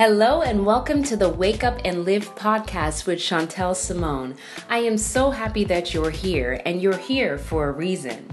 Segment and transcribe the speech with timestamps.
[0.00, 4.34] Hello and welcome to the Wake Up and Live podcast with Chantel Simone.
[4.70, 8.30] I am so happy that you're here and you're here for a reason.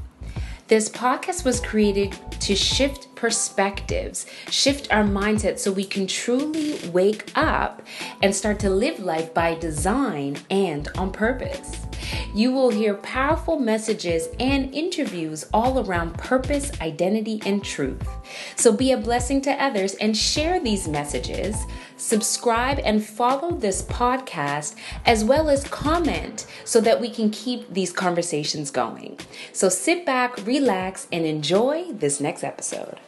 [0.69, 7.29] This podcast was created to shift perspectives, shift our mindset so we can truly wake
[7.35, 7.81] up
[8.21, 11.85] and start to live life by design and on purpose.
[12.33, 18.07] You will hear powerful messages and interviews all around purpose, identity, and truth.
[18.55, 21.55] So be a blessing to others and share these messages.
[21.97, 24.75] Subscribe and follow this podcast
[25.05, 29.19] as well as comment so that we can keep these conversations going.
[29.53, 32.99] So sit back, relax, and enjoy this next episode.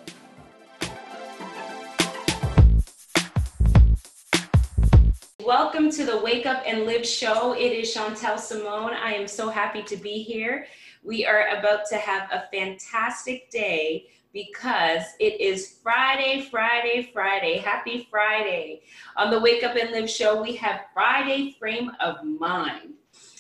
[5.46, 7.54] Welcome to the Wake Up and Live show.
[7.54, 8.92] It is Chantel Simone.
[8.94, 10.68] I am so happy to be here.
[11.02, 17.58] We are about to have a fantastic day because it is Friday, Friday, Friday.
[17.58, 18.82] Happy Friday.
[19.16, 22.96] On the Wake Up and Live show, we have Friday Frame of Mind.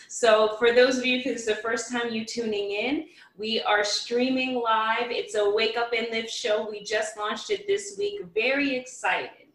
[0.08, 3.83] So, for those of you, if it's the first time you tuning in, we are
[3.83, 5.11] streaming live.
[5.11, 6.70] It's a Wake Up and Live show.
[6.70, 8.22] We just launched it this week.
[8.33, 9.47] Very excited.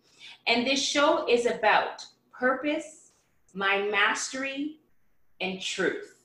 [0.47, 2.05] And this show is about
[2.39, 3.13] purpose,
[3.55, 4.81] my mastery,
[5.41, 6.25] and truth.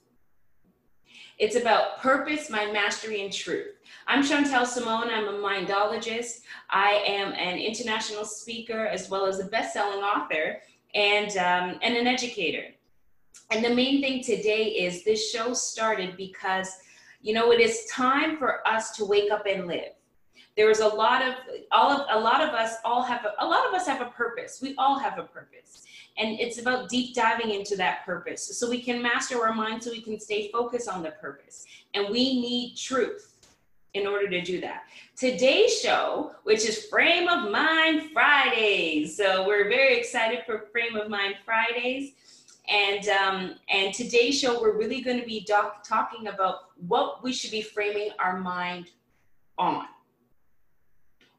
[1.38, 3.76] It's about purpose, my mastery, and truth.
[4.08, 5.10] I'm Chantel Simone.
[5.10, 6.42] I'm a mindologist.
[6.70, 10.58] I am an international speaker as well as a best-selling author
[10.96, 12.66] and, um, and an educator.
[13.52, 16.70] And the main thing today is this show started because,
[17.22, 19.94] you know, it is time for us to wake up and live
[20.60, 21.36] there is a lot of
[21.72, 24.10] all of a lot of us all have a, a lot of us have a
[24.10, 24.60] purpose.
[24.62, 25.86] We all have a purpose.
[26.18, 29.90] And it's about deep diving into that purpose so we can master our mind so
[29.90, 31.66] we can stay focused on the purpose.
[31.94, 33.38] And we need truth
[33.94, 34.84] in order to do that.
[35.16, 39.16] Today's show which is frame of mind fridays.
[39.16, 42.12] So we're very excited for frame of mind fridays.
[42.68, 47.32] And um, and today's show we're really going to be doc- talking about what we
[47.32, 48.90] should be framing our mind
[49.58, 49.86] on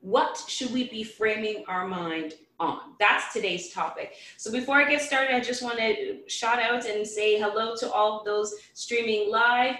[0.00, 2.94] what should we be framing our mind on?
[2.98, 4.14] That's today's topic.
[4.36, 7.90] So before I get started, I just want to shout out and say hello to
[7.90, 9.76] all those streaming live.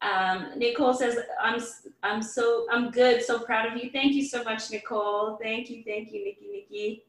[0.00, 1.60] Um, Nicole says, I'm,
[2.02, 3.22] I'm so, I'm good.
[3.22, 3.90] So proud of you.
[3.90, 5.38] Thank you so much, Nicole.
[5.42, 5.82] Thank you.
[5.84, 7.04] Thank you, Nikki, Nikki.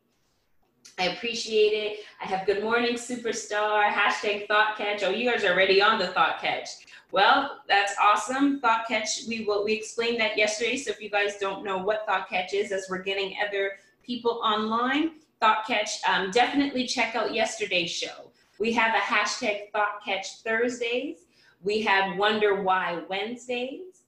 [0.97, 1.99] I appreciate it.
[2.21, 5.03] I have good morning, superstar, hashtag thought catch.
[5.03, 6.69] Oh, you guys are already on the thought catch.
[7.11, 8.59] Well, that's awesome.
[8.59, 10.77] Thought Catch, we will we explained that yesterday.
[10.77, 14.41] So if you guys don't know what Thought Catch is, as we're getting other people
[14.43, 18.31] online, Thought Catch, um, definitely check out yesterday's show.
[18.59, 21.25] We have a hashtag Thought Catch Thursdays.
[21.63, 24.03] We had Wonder Why Wednesdays.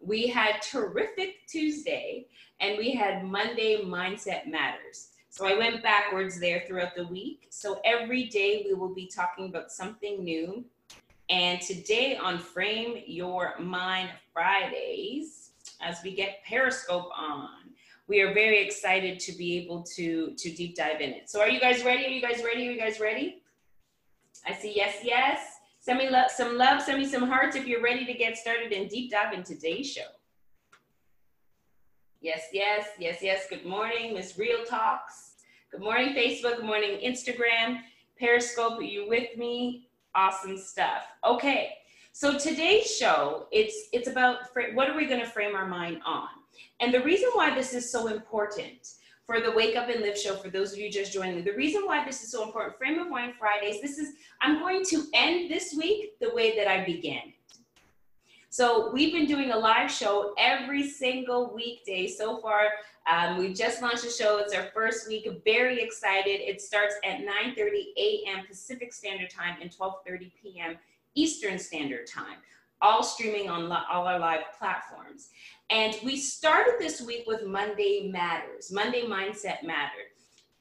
[0.00, 2.26] We had Terrific Tuesday,
[2.60, 5.08] and we had Monday Mindset Matters.
[5.28, 7.48] So I went backwards there throughout the week.
[7.50, 10.64] So every day we will be talking about something new
[11.28, 15.50] and today on Frame Your Mind Fridays,
[15.80, 17.48] as we get Periscope on,
[18.08, 21.28] we are very excited to be able to, to deep dive in it.
[21.28, 22.06] So are you guys ready?
[22.06, 22.68] Are you guys ready?
[22.68, 23.42] Are you guys ready?
[24.46, 25.40] I see yes, yes.
[25.80, 28.72] Send me love, some love, send me some hearts if you're ready to get started
[28.72, 30.08] and deep dive in today's show.
[32.20, 33.46] Yes, yes, yes, yes.
[33.48, 35.34] Good morning, Miss Real Talks.
[35.70, 36.56] Good morning, Facebook.
[36.56, 37.80] Good morning, Instagram.
[38.18, 39.85] Periscope, are you with me?
[40.16, 41.04] Awesome stuff.
[41.24, 41.74] Okay,
[42.12, 44.38] so today's show, it's it's about
[44.74, 46.28] what are we going to frame our mind on?
[46.80, 48.94] And the reason why this is so important
[49.26, 51.82] for the Wake Up and Live show, for those of you just joining the reason
[51.84, 55.50] why this is so important, Frame of Mind Fridays, this is, I'm going to end
[55.50, 57.32] this week the way that I began.
[58.50, 62.68] So we've been doing a live show every single weekday so far.
[63.06, 64.38] Um, we just launched the show.
[64.38, 65.28] It's our first week.
[65.44, 66.40] Very excited.
[66.40, 68.46] It starts at 9:30 a.m.
[68.46, 70.76] Pacific Standard Time and 12:30 p.m.
[71.14, 72.38] Eastern Standard Time.
[72.82, 75.30] All streaming on all our live platforms.
[75.70, 80.10] And we started this week with Monday Matters, Monday Mindset Matter,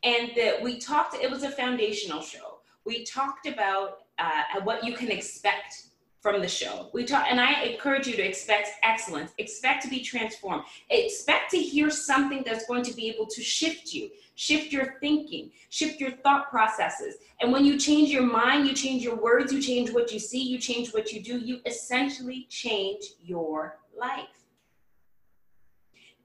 [0.04, 1.16] and the, we talked.
[1.16, 2.60] It was a foundational show.
[2.86, 5.85] We talked about uh, what you can expect
[6.26, 6.90] from the show.
[6.92, 11.60] We talk, and I encourage you to expect excellence, expect to be transformed, expect to
[11.60, 16.10] hear something that's going to be able to shift you, shift your thinking, shift your
[16.24, 17.18] thought processes.
[17.42, 20.42] And when you change your mind, you change your words, you change what you see,
[20.42, 24.26] you change what you do, you essentially change your life.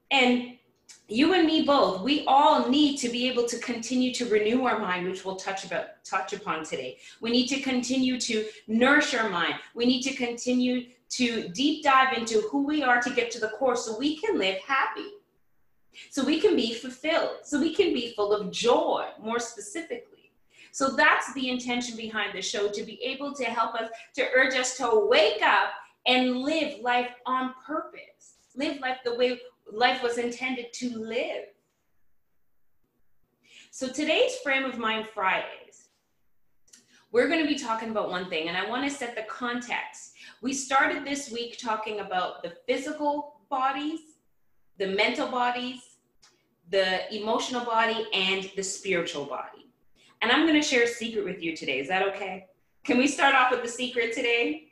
[0.09, 0.57] And
[1.11, 4.79] you and me both we all need to be able to continue to renew our
[4.79, 9.29] mind which we'll touch about touch upon today we need to continue to nourish our
[9.29, 13.39] mind we need to continue to deep dive into who we are to get to
[13.39, 15.11] the core so we can live happy
[16.09, 17.37] So we can be fulfilled.
[17.43, 20.31] So we can be full of joy, more specifically.
[20.71, 24.55] So that's the intention behind the show to be able to help us, to urge
[24.55, 25.71] us to wake up
[26.07, 28.37] and live life on purpose.
[28.55, 29.39] Live life the way
[29.71, 31.45] life was intended to live.
[33.71, 35.89] So today's Frame of Mind Fridays,
[37.11, 40.13] we're going to be talking about one thing, and I want to set the context.
[40.41, 43.99] We started this week talking about the physical bodies,
[44.77, 45.81] the mental bodies,
[46.69, 49.67] the emotional body, and the spiritual body.
[50.21, 51.79] And I'm going to share a secret with you today.
[51.79, 52.47] Is that okay?
[52.83, 54.70] Can we start off with the secret today?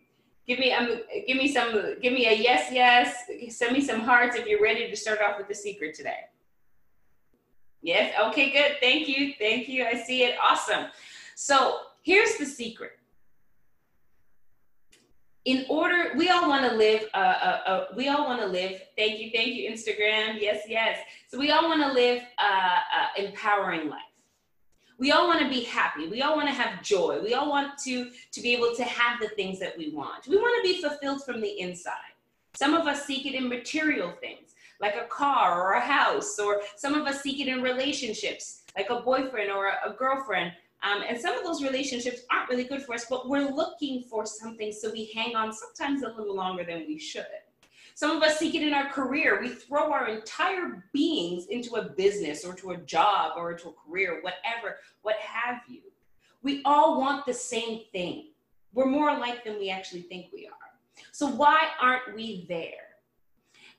[0.49, 3.15] Give me um, give me some give me a yes yes.
[3.55, 6.21] Send me some hearts if you're ready to start off with the secret today.
[7.83, 8.15] Yes.
[8.29, 8.49] Okay.
[8.49, 8.77] Good.
[8.81, 9.33] Thank you.
[9.37, 9.85] Thank you.
[9.85, 10.37] I see it.
[10.41, 10.85] Awesome.
[11.35, 12.93] So here's the secret.
[15.45, 17.03] In order, we all want to live.
[17.13, 18.81] Uh, uh, uh, we all want to live.
[18.97, 19.29] Thank you.
[19.31, 19.69] Thank you.
[19.69, 20.41] Instagram.
[20.41, 20.63] Yes.
[20.67, 20.97] Yes.
[21.27, 24.08] So we all want to live uh, uh, empowering life
[24.99, 26.07] we all want to be happy.
[26.07, 27.21] We all want to have joy.
[27.23, 30.27] We all want to to be able to have the things that we want.
[30.27, 32.13] We want to be fulfilled from the inside.
[32.53, 34.49] Some of us seek it in material things
[34.81, 38.89] like a car or a house or some of us seek it in relationships like
[38.89, 40.53] a boyfriend or a, a girlfriend.
[40.81, 44.25] Um, and some of those relationships aren't really good for us but we're looking for
[44.25, 47.25] something so we hang on sometimes a little longer than we should
[47.99, 49.41] some of us seek it in our career.
[49.41, 53.73] We throw our entire beings into a business or to a job or to a
[53.73, 55.81] career, whatever, what have you.
[56.41, 58.29] We all want the same thing.
[58.71, 61.03] We're more alike than we actually think we are.
[61.11, 62.87] So, why aren't we there?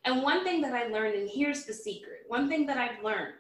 [0.05, 3.37] And one thing that I learned, and here's the secret one thing that I've learned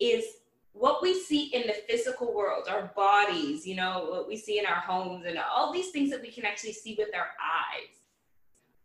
[0.00, 0.24] is
[0.72, 4.66] what we see in the physical world, our bodies, you know, what we see in
[4.66, 7.96] our homes, and all these things that we can actually see with our eyes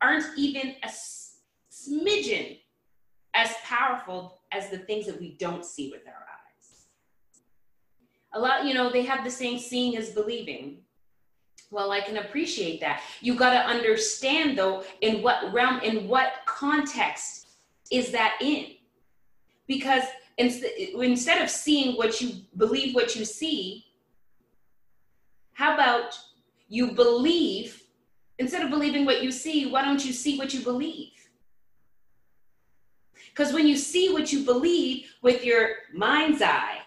[0.02, 0.90] aren't even a
[1.90, 2.60] smidgen
[3.34, 6.88] as powerful as the things that we don't see with our eyes.
[8.34, 10.80] A lot, you know, they have the saying, seeing is believing.
[11.70, 13.02] Well, I can appreciate that.
[13.22, 17.48] You got to understand, though, in what realm, in what context
[17.90, 18.74] is that in?
[19.68, 20.04] Because
[20.38, 23.86] instead of seeing what you believe what you see,
[25.54, 26.20] how about
[26.68, 27.84] you believe,
[28.40, 31.11] instead of believing what you see, why don't you see what you believe?
[33.32, 36.80] Because when you see what you believe with your mind's eye,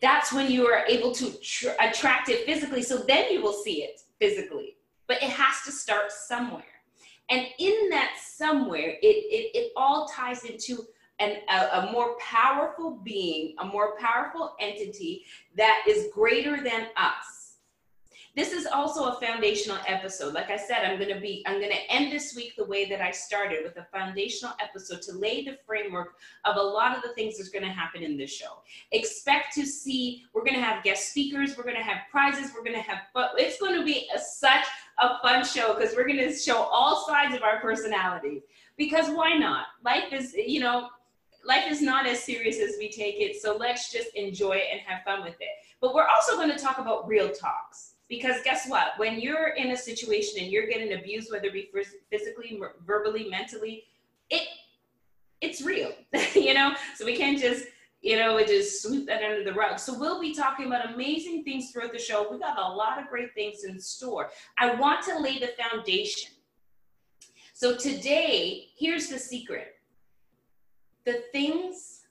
[0.00, 2.82] that's when you are able to tr- attract it physically.
[2.82, 4.76] So then you will see it physically.
[5.08, 6.64] But it has to start somewhere.
[7.30, 10.84] And in that somewhere, it, it, it all ties into
[11.18, 15.24] an, a, a more powerful being, a more powerful entity
[15.56, 17.35] that is greater than us
[18.36, 20.34] this is also a foundational episode.
[20.34, 22.84] Like I said, I'm going to be, I'm going to end this week the way
[22.84, 27.02] that I started with a foundational episode to lay the framework of a lot of
[27.02, 28.60] the things that's going to happen in this show.
[28.92, 32.62] Expect to see, we're going to have guest speakers, we're going to have prizes, we're
[32.62, 34.66] going to have, but it's going to be a, such
[34.98, 38.42] a fun show because we're going to show all sides of our personalities.
[38.76, 39.68] Because why not?
[39.82, 40.90] Life is, you know,
[41.42, 43.40] life is not as serious as we take it.
[43.40, 45.48] So let's just enjoy it and have fun with it.
[45.80, 48.92] But we're also going to talk about real talks because guess what?
[48.98, 51.70] When you're in a situation and you're getting abused, whether it be
[52.10, 53.84] physically, verbally, mentally,
[54.30, 54.46] it
[55.40, 55.92] it's real,
[56.34, 56.74] you know.
[56.94, 57.66] So we can't just
[58.02, 59.78] you know just sweep that under the rug.
[59.78, 62.30] So we'll be talking about amazing things throughout the show.
[62.30, 64.30] We got a lot of great things in store.
[64.58, 66.32] I want to lay the foundation.
[67.54, 69.74] So today, here's the secret:
[71.04, 72.02] the things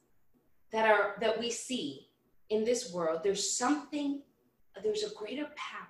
[0.74, 2.10] that are that we see
[2.50, 3.22] in this world.
[3.24, 4.22] There's something
[4.84, 5.88] there's a greater power,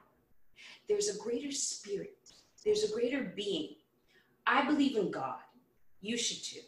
[0.87, 2.17] there's a greater spirit,
[2.63, 3.75] there's a greater being.
[4.47, 5.39] I believe in God.
[6.01, 6.59] You should too.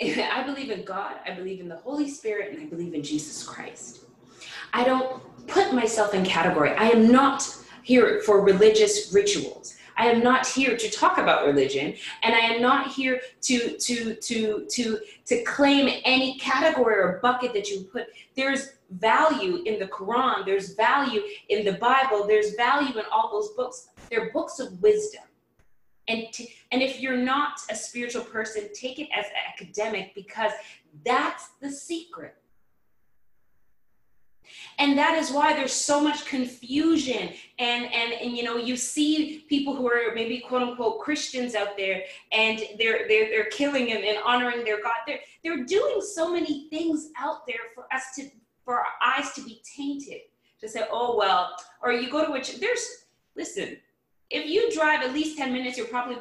[0.22, 3.42] I believe in God, I believe in the Holy Spirit, and I believe in Jesus
[3.42, 4.04] Christ.
[4.72, 6.70] I don't put myself in category.
[6.72, 7.48] I am not
[7.82, 9.77] here for religious rituals.
[9.98, 14.14] I am not here to talk about religion, and I am not here to to
[14.14, 18.06] to to to claim any category or bucket that you put.
[18.36, 23.50] There's value in the Quran, there's value in the Bible, there's value in all those
[23.50, 23.88] books.
[24.08, 25.24] They're books of wisdom.
[26.06, 26.26] And,
[26.72, 30.52] and if you're not a spiritual person, take it as academic because
[31.04, 32.34] that's the secret.
[34.78, 37.30] And that is why there's so much confusion.
[37.58, 41.76] And, and, and you know, you see people who are maybe quote unquote Christians out
[41.76, 42.02] there
[42.32, 44.94] and they're, they're, they're killing and, and honoring their God.
[45.06, 48.28] They're, they're doing so many things out there for us to
[48.68, 50.20] for our eyes to be tainted
[50.60, 53.78] to say, oh, well, or you go to which there's, listen,
[54.28, 56.16] if you drive at least 10 minutes, you're probably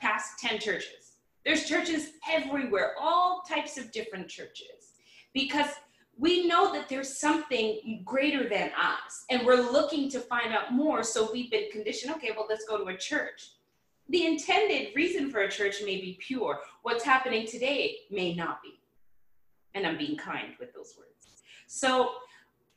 [0.00, 1.16] past 10 churches.
[1.44, 4.94] There's churches everywhere, all types of different churches,
[5.34, 5.70] because
[6.18, 11.04] we know that there's something greater than us and we're looking to find out more.
[11.04, 13.52] So we've been conditioned, okay, well, let's go to a church.
[14.08, 16.58] The intended reason for a church may be pure.
[16.82, 18.80] What's happening today may not be.
[19.74, 21.42] And I'm being kind with those words.
[21.68, 22.12] So,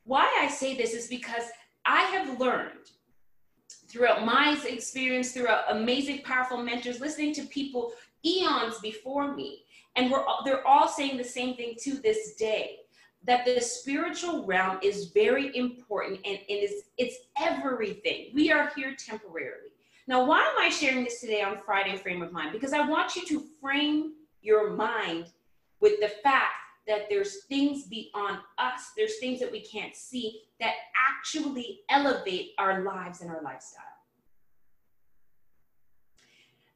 [0.04, 1.44] why I say this is because
[1.86, 2.92] I have learned
[3.88, 7.94] throughout my experience, throughout amazing, powerful mentors, listening to people
[8.26, 9.64] eons before me,
[9.96, 12.81] and we're they're all saying the same thing to this day
[13.24, 18.32] that the spiritual realm is very important and it is it's everything.
[18.34, 19.70] We are here temporarily.
[20.08, 22.52] Now, why am I sharing this today on Friday Frame of Mind?
[22.52, 25.28] Because I want you to frame your mind
[25.80, 26.54] with the fact
[26.88, 32.84] that there's things beyond us, there's things that we can't see that actually elevate our
[32.84, 33.86] lives and our lifestyle.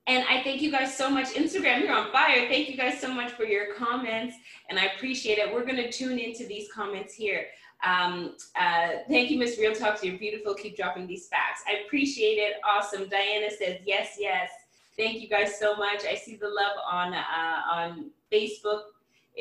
[0.07, 1.29] And I thank you guys so much.
[1.29, 2.47] Instagram, you're on fire.
[2.47, 4.35] Thank you guys so much for your comments,
[4.69, 5.51] and I appreciate it.
[5.51, 7.47] We're going to tune into these comments here.
[7.83, 10.03] Um, uh, thank you, Miss Real Talks.
[10.03, 10.53] You're beautiful.
[10.53, 11.61] Keep dropping these facts.
[11.67, 12.57] I appreciate it.
[12.63, 13.09] Awesome.
[13.09, 14.49] Diana says yes, yes.
[14.95, 16.05] Thank you guys so much.
[16.05, 18.81] I see the love on uh, on Facebook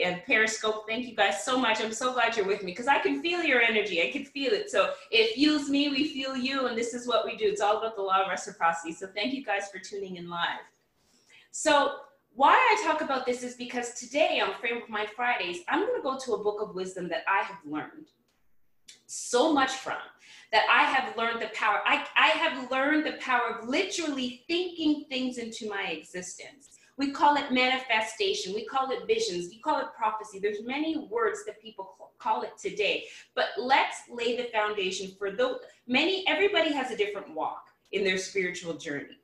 [0.03, 0.85] and Periscope.
[0.89, 1.81] Thank you guys so much.
[1.81, 4.03] I'm so glad you're with me because I can feel your energy.
[4.03, 4.71] I can feel it.
[4.71, 7.47] So it fuels me, we feel you, and this is what we do.
[7.47, 8.93] It's all about the law of reciprocity.
[8.93, 10.61] So thank you guys for tuning in live.
[11.51, 11.97] So
[12.35, 15.97] why I talk about this is because today on Frame of Mind Fridays, I'm going
[15.97, 18.11] to go to a book of wisdom that I have learned
[19.07, 19.99] so much from
[20.51, 21.81] that I have learned the power.
[21.85, 26.74] I, I have learned the power of literally thinking things into my existence.
[26.97, 28.55] We call it manifestation.
[28.55, 29.49] We call it visions.
[29.49, 30.39] We call it prophecy.
[30.39, 33.05] There's many words that people call it today.
[33.35, 35.59] But let's lay the foundation for those.
[35.87, 39.19] Many, everybody has a different walk in their spiritual journey.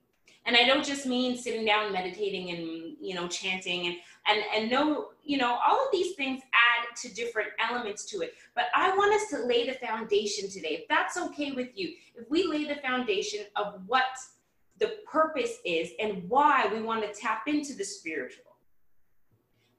[0.46, 3.96] And I don't just mean sitting down, meditating, and you know, chanting, and
[4.26, 8.32] and and no, you know, all of these things add to different elements to it.
[8.54, 10.80] But I want us to lay the foundation today.
[10.80, 14.04] If that's okay with you, if we lay the foundation of what
[14.80, 18.44] the purpose is and why we want to tap into the spiritual.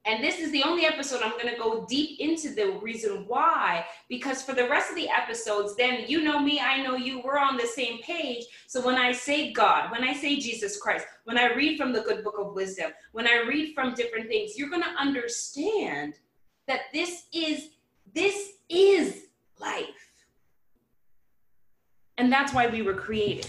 [0.04, 3.84] And this is the only episode I'm going to go deep into the reason why,
[4.08, 7.38] because for the rest of the episodes, then you know me, I know you, we're
[7.38, 8.44] on the same page.
[8.66, 12.00] So when I say God, when I say Jesus Christ, when I read from the
[12.00, 16.14] good book of wisdom, when I read from different things, you're going to understand
[16.66, 17.68] that this is
[18.12, 19.26] this is
[19.60, 19.86] life.
[22.18, 23.46] And that's why we were created.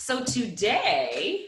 [0.00, 1.46] So today,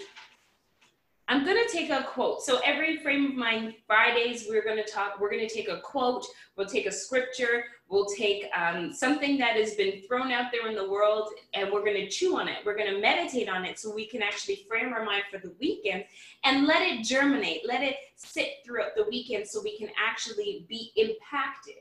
[1.27, 2.43] I'm going to take a quote.
[2.43, 5.81] So every frame of mind Fridays, we're going to talk, we're going to take a
[5.81, 10.69] quote, we'll take a scripture, we'll take um, something that has been thrown out there
[10.69, 12.59] in the world, and we're going to chew on it.
[12.63, 15.55] We're going to meditate on it so we can actually frame our mind for the
[15.59, 16.05] weekend
[16.45, 20.93] and let it germinate, let it sit throughout the weekend so we can actually be
[20.97, 21.77] impacted.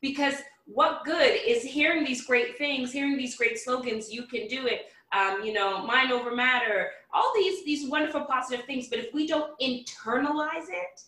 [0.00, 4.66] Because what good is hearing these great things, hearing these great slogans, you can do
[4.66, 8.88] it, um, you know, mind over matter, all these these wonderful positive things.
[8.88, 11.02] But if we don't internalize it,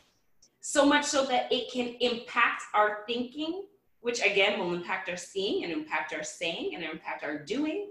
[0.61, 3.65] so much so that it can impact our thinking,
[4.01, 7.89] which again will impact our seeing and impact our saying and impact our doing,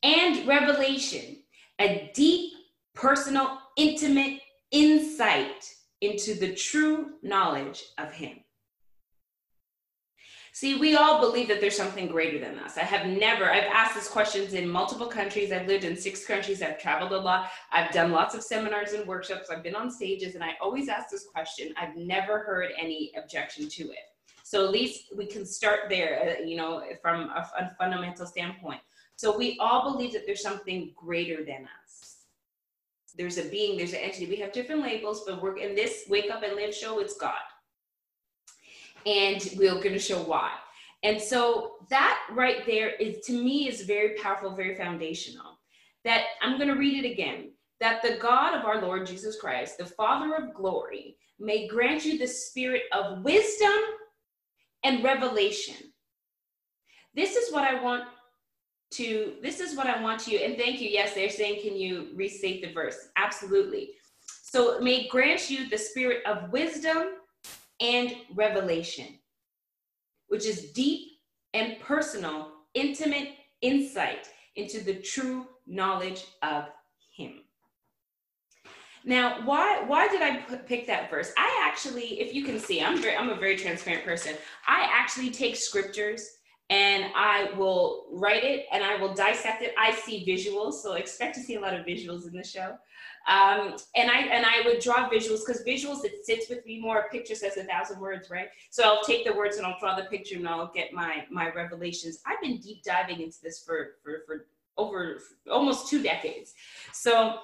[0.02, 1.38] and revelation,
[1.80, 2.52] a deep,
[2.94, 4.40] personal, intimate
[4.70, 8.42] insight into the true knowledge of Him
[10.54, 12.76] See, we all believe that there's something greater than us.
[12.76, 15.50] I have never, I've asked these questions in multiple countries.
[15.50, 16.60] I've lived in six countries.
[16.60, 17.48] I've traveled a lot.
[17.72, 19.48] I've done lots of seminars and workshops.
[19.48, 21.72] I've been on stages and I always ask this question.
[21.80, 24.04] I've never heard any objection to it.
[24.42, 28.80] So at least we can start there, uh, you know, from a, a fundamental standpoint.
[29.16, 32.16] So we all believe that there's something greater than us.
[33.16, 34.26] There's a being, there's an entity.
[34.26, 37.40] We have different labels, but we're in this Wake Up and Live show, it's God.
[39.06, 40.52] And we're going to show why.
[41.02, 45.58] And so that right there is to me is very powerful, very foundational.
[46.04, 47.52] That I'm going to read it again.
[47.80, 52.18] That the God of our Lord Jesus Christ, the Father of glory, may grant you
[52.18, 53.72] the spirit of wisdom
[54.84, 55.74] and revelation.
[57.14, 58.04] This is what I want
[58.92, 60.88] to, this is what I want you, and thank you.
[60.88, 63.08] Yes, they're saying, can you restate the verse?
[63.16, 63.90] Absolutely.
[64.26, 67.14] So may grant you the spirit of wisdom
[67.80, 69.18] and revelation
[70.32, 71.10] which is deep
[71.52, 76.64] and personal, intimate insight into the true knowledge of
[77.14, 77.42] Him.
[79.04, 81.32] Now, why why did I pick that verse?
[81.36, 84.36] I actually, if you can see, I'm very I'm a very transparent person.
[84.66, 86.26] I actually take scriptures
[86.72, 89.74] and I will write it and I will dissect it.
[89.78, 92.78] I see visuals, so expect to see a lot of visuals in the show.
[93.28, 97.00] Um, and I and I would draw visuals because visuals it sits with me more.
[97.00, 98.48] A picture says a thousand words, right?
[98.70, 101.50] So I'll take the words and I'll draw the picture and I'll get my my
[101.50, 102.20] revelations.
[102.26, 104.46] I've been deep diving into this for for for
[104.78, 105.18] over
[105.50, 106.54] almost two decades.
[106.92, 107.34] So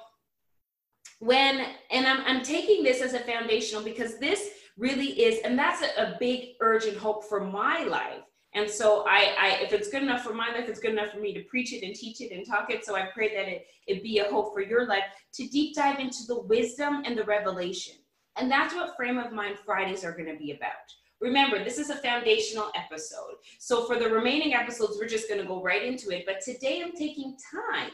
[1.19, 5.83] when and I'm I'm taking this as a foundational because this really is, and that's
[5.83, 8.23] a, a big urge and hope for my life
[8.55, 11.21] and so I, I, if it's good enough for my life, it's good enough for
[11.21, 12.85] me to preach it and teach it and talk it.
[12.85, 15.99] So I pray that it, it be a hope for your life to deep dive
[15.99, 17.97] into the wisdom and the revelation.
[18.37, 20.73] And that's what Frame of Mind Fridays are going to be about.
[21.21, 23.35] Remember, this is a foundational episode.
[23.59, 26.25] So for the remaining episodes, we're just going to go right into it.
[26.25, 27.91] But today I'm taking time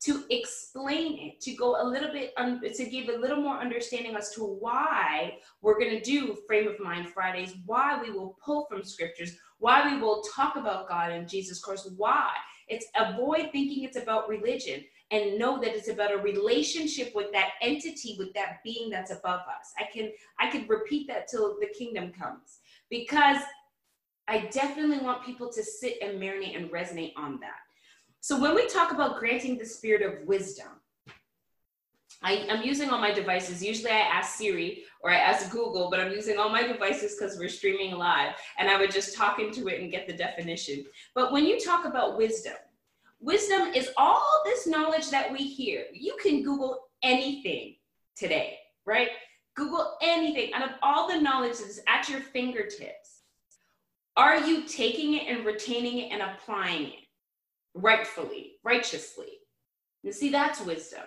[0.00, 4.14] to explain it, to go a little bit, un- to give a little more understanding
[4.14, 8.66] as to why we're going to do Frame of Mind Fridays, why we will pull
[8.70, 12.30] from scriptures, why we will talk about God and Jesus Christ, why.
[12.68, 17.52] It's avoid thinking it's about religion and know that it's about a relationship with that
[17.62, 19.72] entity, with that being that's above us.
[19.78, 22.58] I can I can repeat that till the kingdom comes
[22.90, 23.38] because
[24.28, 27.67] I definitely want people to sit and marinate and resonate on that.
[28.20, 30.68] So when we talk about granting the spirit of wisdom,
[32.22, 33.62] I, am using all my devices.
[33.62, 37.38] Usually I ask Siri or I ask Google, but I'm using all my devices because
[37.38, 40.84] we're streaming live and I would just talk into it and get the definition.
[41.14, 42.54] But when you talk about wisdom,
[43.20, 45.84] wisdom is all this knowledge that we hear.
[45.92, 47.76] You can Google anything
[48.16, 49.10] today, right?
[49.54, 53.22] Google anything out of all the knowledge that's at your fingertips.
[54.16, 57.07] Are you taking it and retaining it and applying it
[57.80, 59.38] rightfully, righteously?
[60.02, 61.04] You see, that's wisdom.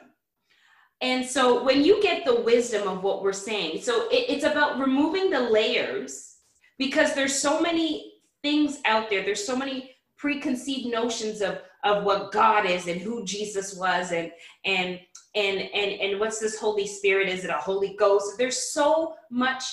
[1.01, 4.79] And so when you get the wisdom of what we're saying, so it, it's about
[4.79, 6.35] removing the layers
[6.77, 9.23] because there's so many things out there.
[9.23, 14.31] There's so many preconceived notions of of what God is and who Jesus was and
[14.65, 14.99] and
[15.35, 17.27] and and and what's this Holy Spirit?
[17.27, 18.37] Is it a Holy Ghost?
[18.37, 19.63] There's so much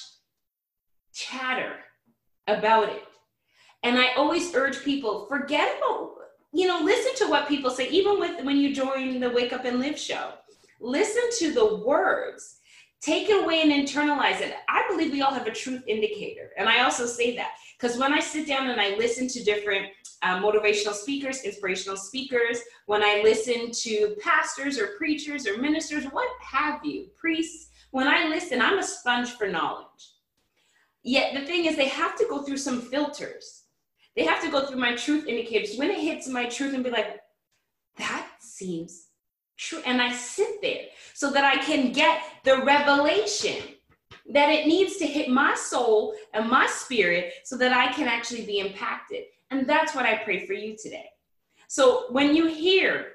[1.13, 1.75] chatter
[2.47, 3.03] about it.
[3.83, 6.15] And I always urge people, forget about,
[6.53, 9.65] you know, listen to what people say, even with when you join the Wake Up
[9.65, 10.33] and Live show
[10.81, 12.59] listen to the words
[13.01, 14.55] take it away and internalize it.
[14.69, 16.51] I believe we all have a truth indicator.
[16.57, 19.87] And I also say that because when I sit down and I listen to different
[20.23, 26.29] uh, motivational speakers, inspirational speakers, when I listen to pastors or preachers or ministers, what
[26.43, 29.87] have you, priests, when I listen, I'm a sponge for knowledge.
[31.05, 33.63] Yet the thing is, they have to go through some filters.
[34.17, 35.77] They have to go through my truth indicators.
[35.77, 37.21] When it hits my truth and be like,
[37.99, 39.09] that seems
[39.57, 39.81] true.
[39.85, 43.57] And I sit there so that I can get the revelation
[44.31, 48.45] that it needs to hit my soul and my spirit so that I can actually
[48.45, 49.25] be impacted.
[49.51, 51.09] And that's what I pray for you today.
[51.69, 53.13] So when you hear,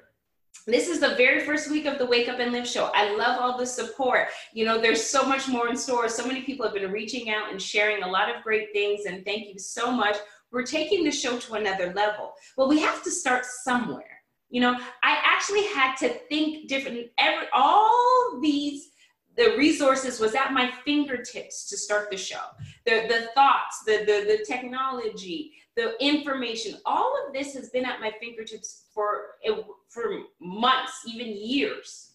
[0.66, 2.90] this is the very first week of the Wake Up and Live show.
[2.94, 4.28] I love all the support.
[4.52, 6.08] You know, there's so much more in store.
[6.08, 9.04] So many people have been reaching out and sharing a lot of great things.
[9.04, 10.16] And thank you so much.
[10.52, 12.32] We're taking the show to another level.
[12.56, 14.04] Well, we have to start somewhere.
[14.50, 17.08] You know, I actually had to think different.
[17.18, 18.90] Every all these
[19.36, 22.44] the resources was at my fingertips to start the show.
[22.86, 28.00] The the thoughts, the the the technology, the information, all of this has been at
[28.00, 29.56] my fingertips for eh,
[29.88, 32.12] for months, even years.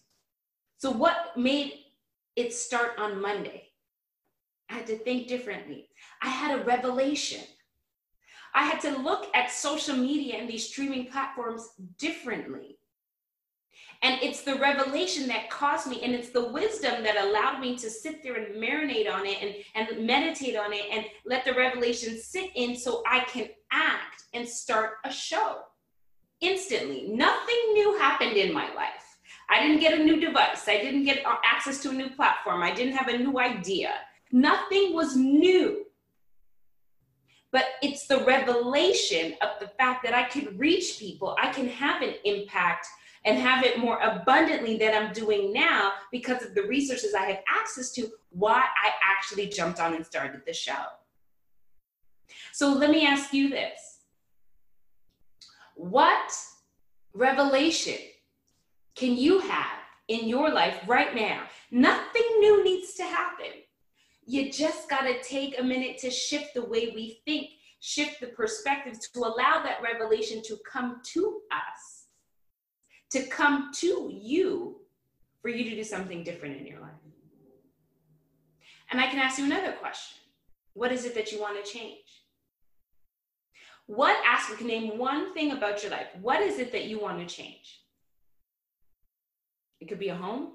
[0.77, 1.73] So what made
[2.37, 3.63] it start on Monday?
[4.69, 5.89] I had to think differently.
[6.21, 7.41] I had a revelation.
[8.55, 12.77] I had to look at social media and these streaming platforms differently.
[14.01, 17.89] And it's the revelation that caused me, and it's the wisdom that allowed me to
[17.89, 22.17] sit there and marinate on it and, and meditate on it and let the revelation
[22.17, 25.59] sit in so I can act and start a show.
[26.41, 27.07] instantly.
[27.09, 29.19] Nothing new happened in my life.
[29.49, 30.67] I didn't get a new device.
[30.67, 32.63] I didn't get access to a new platform.
[32.63, 33.93] I didn't have a new idea.
[34.31, 35.85] Nothing was new.
[37.51, 42.01] But it's the revelation of the fact that I can reach people, I can have
[42.01, 42.87] an impact
[43.25, 47.39] and have it more abundantly than I'm doing now because of the resources I have
[47.49, 50.83] access to, why I actually jumped on and started the show.
[52.53, 53.99] So let me ask you this
[55.75, 56.31] What
[57.13, 57.97] revelation
[58.95, 61.43] can you have in your life right now?
[61.71, 63.51] Nothing new needs to happen.
[64.29, 68.27] You just got to take a minute to shift the way we think, shift the
[68.27, 72.05] perspectives to allow that revelation to come to us,
[73.09, 74.81] to come to you
[75.41, 76.91] for you to do something different in your life.
[78.91, 80.19] And I can ask you another question
[80.73, 82.05] What is it that you want to change?
[83.87, 86.09] What aspect, name one thing about your life.
[86.21, 87.81] What is it that you want to change?
[89.79, 90.51] It could be a home,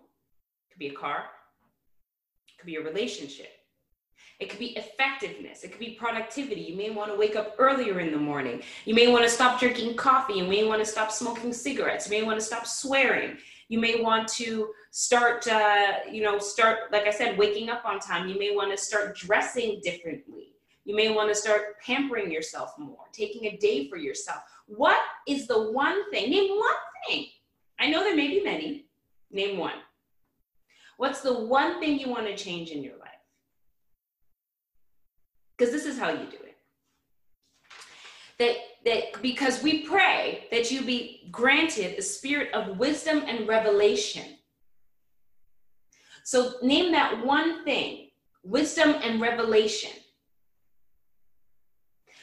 [0.69, 1.25] it could be a car,
[2.47, 3.49] it could be a relationship.
[4.41, 5.63] It could be effectiveness.
[5.63, 6.63] It could be productivity.
[6.63, 8.63] You may want to wake up earlier in the morning.
[8.85, 10.35] You may want to stop drinking coffee.
[10.35, 12.11] You may want to stop smoking cigarettes.
[12.11, 13.37] You may want to stop swearing.
[13.69, 18.01] You may want to start, uh, you know, start, like I said, waking up on
[18.01, 18.29] time.
[18.29, 20.49] You may want to start dressing differently.
[20.85, 24.43] You may want to start pampering yourself more, taking a day for yourself.
[24.67, 26.31] What is the one thing?
[26.31, 26.75] Name one
[27.09, 27.27] thing.
[27.79, 28.87] I know there may be many.
[29.31, 29.79] Name one.
[30.97, 33.04] What's the one thing you want to change in your life?
[35.57, 36.57] Because this is how you do it.
[38.39, 44.25] That, that because we pray that you be granted a spirit of wisdom and revelation.
[46.25, 48.09] So name that one thing
[48.43, 49.93] wisdom and revelation.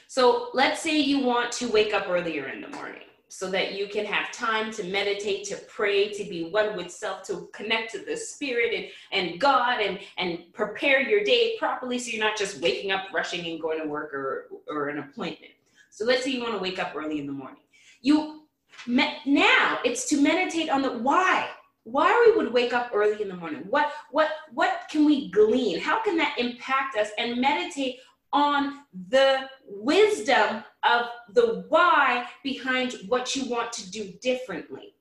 [0.08, 3.88] So let's say you want to wake up earlier in the morning so that you
[3.88, 8.00] can have time to meditate, to pray, to be one with self, to connect to
[8.00, 12.62] the spirit and, and God and, and prepare your day properly so you're not just
[12.62, 15.54] waking up, rushing and going to work or, or an appointment.
[15.92, 17.62] So let's say you want to wake up early in the morning.
[18.02, 18.42] You
[18.88, 21.48] now it's to meditate on the why
[21.84, 25.80] why we would wake up early in the morning what what what can we glean
[25.80, 27.98] how can that impact us and meditate
[28.34, 34.96] on the wisdom of the why behind what you want to do differently.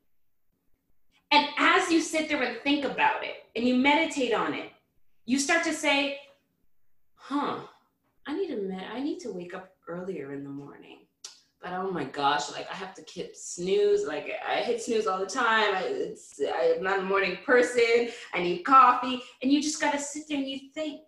[1.30, 4.70] And as you sit there and think about it and you meditate on it,
[5.26, 6.18] you start to say,
[7.14, 7.60] huh,
[8.26, 10.98] I need to med- I need to wake up earlier in the morning.
[11.62, 14.06] But oh my gosh, like I have to keep snooze.
[14.06, 15.74] Like I hit snooze all the time.
[15.74, 16.14] I,
[16.76, 18.08] I'm not a morning person.
[18.32, 19.22] I need coffee.
[19.42, 21.02] And you just got to sit there and you think,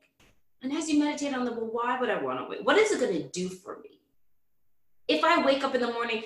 [0.62, 2.64] and as you meditate on the, well, why would I want to wait?
[2.64, 4.00] What is it going to do for me?
[5.08, 6.22] If I wake up in the morning,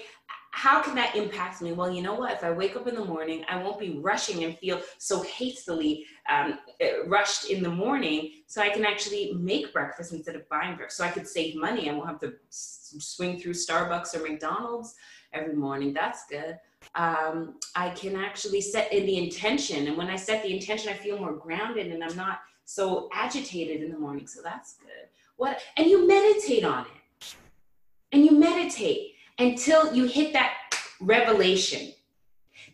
[0.50, 1.72] how can that impact me?
[1.72, 2.32] Well, you know what?
[2.32, 6.06] If I wake up in the morning, I won't be rushing and feel so hastily
[6.30, 6.58] um,
[7.06, 8.32] rushed in the morning.
[8.46, 10.96] So I can actually make breakfast instead of buying breakfast.
[10.98, 11.90] So I could save money.
[11.90, 14.94] I won't have to swing through Starbucks or McDonald's
[15.32, 15.92] every morning.
[15.92, 16.58] That's good.
[16.94, 19.88] Um, I can actually set in the intention.
[19.88, 23.82] And when I set the intention, I feel more grounded and I'm not so agitated
[23.82, 24.26] in the morning.
[24.26, 25.08] So that's good.
[25.36, 25.60] What?
[25.78, 27.34] And you meditate on it.
[28.12, 30.52] And you meditate until you hit that
[31.00, 31.92] revelation.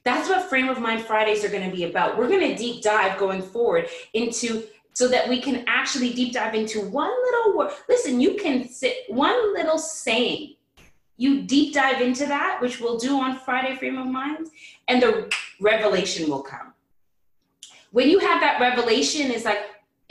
[0.05, 2.19] That's what Frame of Mind Fridays are going to be about.
[2.19, 6.55] We're going to deep dive going forward into so that we can actually deep dive
[6.55, 7.73] into one little word.
[7.89, 10.57] Listen, you can sit one little saying.
[11.17, 14.49] You deep dive into that, which we'll do on Friday Frame of Mind,
[14.89, 16.73] and the revelation will come.
[17.91, 19.59] When you have that revelation, it's like,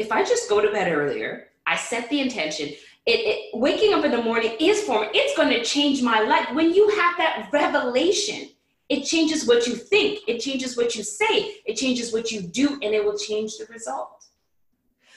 [0.02, 2.70] if I just go to bed earlier, I set the intention,
[3.06, 5.10] it, it, waking up in the morning is for me.
[5.14, 6.54] It's going to change my life.
[6.54, 8.50] When you have that revelation,
[8.90, 12.74] it changes what you think, it changes what you say, it changes what you do,
[12.82, 14.26] and it will change the result.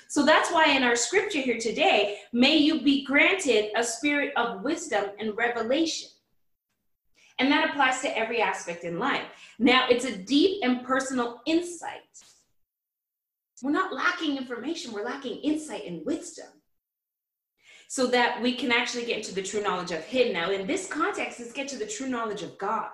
[0.09, 4.63] So that's why in our scripture here today, may you be granted a spirit of
[4.63, 6.11] wisdom and revelation.
[7.39, 9.25] And that applies to every aspect in life.
[9.59, 12.03] Now, it's a deep and personal insight
[13.63, 16.47] we're not lacking information, we're lacking insight and wisdom.
[17.89, 20.33] So that we can actually get to the true knowledge of Him.
[20.33, 22.89] Now, in this context, let's get to the true knowledge of God.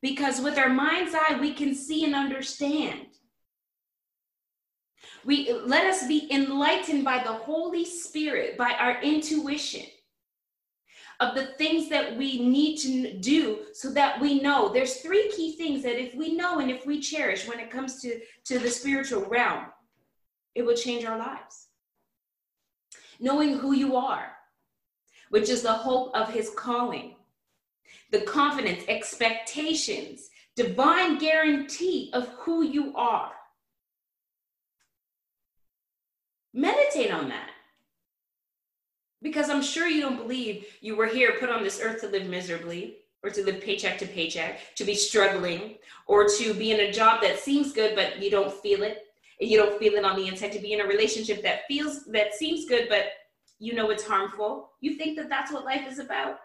[0.00, 3.06] Because with our mind's eye, we can see and understand.
[5.24, 9.84] We let us be enlightened by the Holy Spirit, by our intuition
[11.20, 15.56] of the things that we need to do so that we know there's three key
[15.56, 18.70] things that if we know and if we cherish when it comes to to the
[18.70, 19.66] spiritual realm
[20.54, 21.68] it will change our lives
[23.18, 24.32] knowing who you are
[25.30, 27.16] which is the hope of his calling
[28.10, 33.32] the confidence, expectations, divine guarantee of who you are.
[36.54, 37.50] Meditate on that.
[39.22, 42.26] Because I'm sure you don't believe you were here put on this earth to live
[42.26, 45.74] miserably or to live paycheck to paycheck, to be struggling,
[46.06, 49.06] or to be in a job that seems good but you don't feel it.
[49.40, 50.52] You don't feel it on the inside.
[50.52, 53.06] To be in a relationship that feels that seems good but
[53.58, 54.70] you know it's harmful.
[54.80, 56.38] You think that that's what life is about.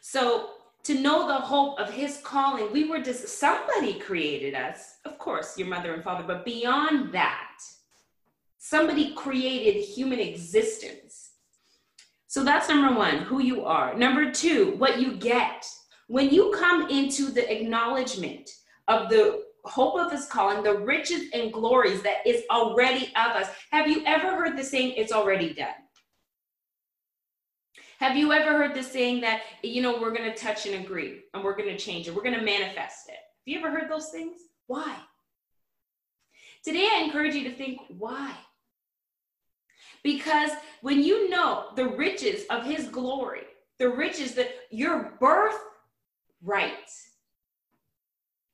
[0.00, 0.50] So
[0.84, 5.58] to know the hope of his calling, we were just somebody created us, of course,
[5.58, 7.58] your mother and father, but beyond that,
[8.64, 11.32] somebody created human existence.
[12.28, 13.94] So that's number one, who you are.
[13.94, 15.66] Number two, what you get.
[16.08, 18.48] When you come into the acknowledgement
[18.88, 23.50] of the hope of his calling, the riches and glories that is already of us,
[23.70, 25.68] have you ever heard the saying, it's already done?
[28.00, 31.20] Have you ever heard the saying that, you know, we're going to touch and agree
[31.34, 33.12] and we're going to change it, we're going to manifest it?
[33.12, 34.38] Have you ever heard those things?
[34.68, 34.96] Why?
[36.64, 38.34] Today, I encourage you to think, why?
[40.04, 40.50] Because
[40.82, 43.40] when you know the riches of his glory,
[43.78, 45.58] the riches that your birth
[46.42, 46.90] right.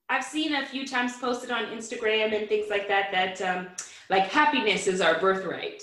[0.08, 3.68] I've seen a few times posted on Instagram and things like that that um,
[4.08, 5.82] like happiness is our birthright.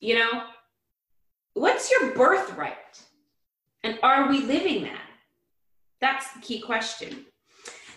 [0.00, 0.42] You know,
[1.54, 3.02] what's your birthright?
[3.82, 5.00] And are we living that?
[6.00, 7.26] That's the key question.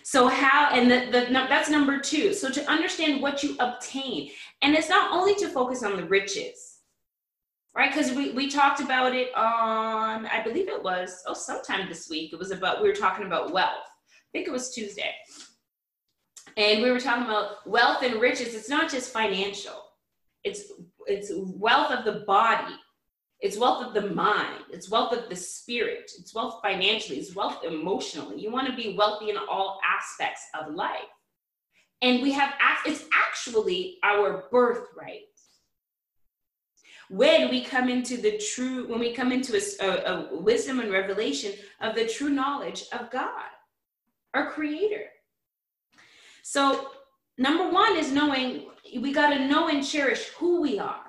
[0.02, 2.32] So how, and the, the, no, that's number two.
[2.32, 4.30] So to understand what you obtain,
[4.62, 6.78] and it's not only to focus on the riches,
[7.74, 7.92] right?
[7.92, 12.32] Because we, we talked about it on, I believe it was, oh, sometime this week.
[12.32, 13.70] It was about, we were talking about wealth.
[13.70, 15.12] I think it was Tuesday.
[16.56, 18.54] And we were talking about wealth and riches.
[18.54, 19.80] It's not just financial.
[20.42, 20.72] It's,
[21.06, 22.74] it's wealth of the body
[23.40, 24.64] it's wealth of the mind.
[24.70, 26.10] It's wealth of the spirit.
[26.18, 27.18] It's wealth financially.
[27.18, 28.40] It's wealth emotionally.
[28.40, 30.98] You want to be wealthy in all aspects of life.
[32.00, 32.54] And we have,
[32.86, 35.22] it's actually our birthright.
[37.10, 40.92] When we come into the true, when we come into a, a, a wisdom and
[40.92, 43.48] revelation of the true knowledge of God,
[44.34, 45.04] our creator.
[46.42, 46.90] So,
[47.38, 48.66] number one is knowing,
[49.00, 51.08] we got to know and cherish who we are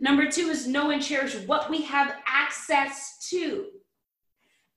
[0.00, 3.68] Number two is know and cherish what we have access to.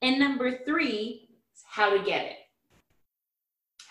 [0.00, 2.37] And number three is how to get it.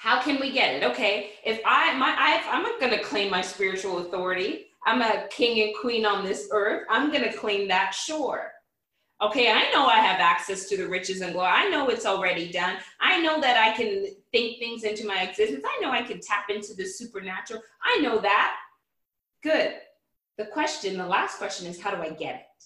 [0.08, 0.84] How can we get it?
[0.86, 4.67] Okay, if I my I, I'm not going to claim my spiritual authority.
[4.86, 6.88] I'm a king and queen on this earth.
[6.89, 7.93] I'm going to claim that.
[7.93, 8.54] Sure.
[9.22, 11.50] Okay, I know I have access to the riches and glory.
[11.50, 12.78] I know it's already done.
[13.02, 15.65] I know that I can think things into my existence.
[15.67, 17.62] I know I can tap into the supernatural.
[17.84, 18.56] I know that.
[19.43, 19.74] Good.
[20.38, 22.63] The question, the last question is how do I get it?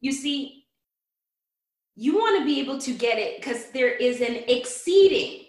[0.00, 0.66] You see,
[1.96, 5.41] you want to be able to get it because there is an exceeding,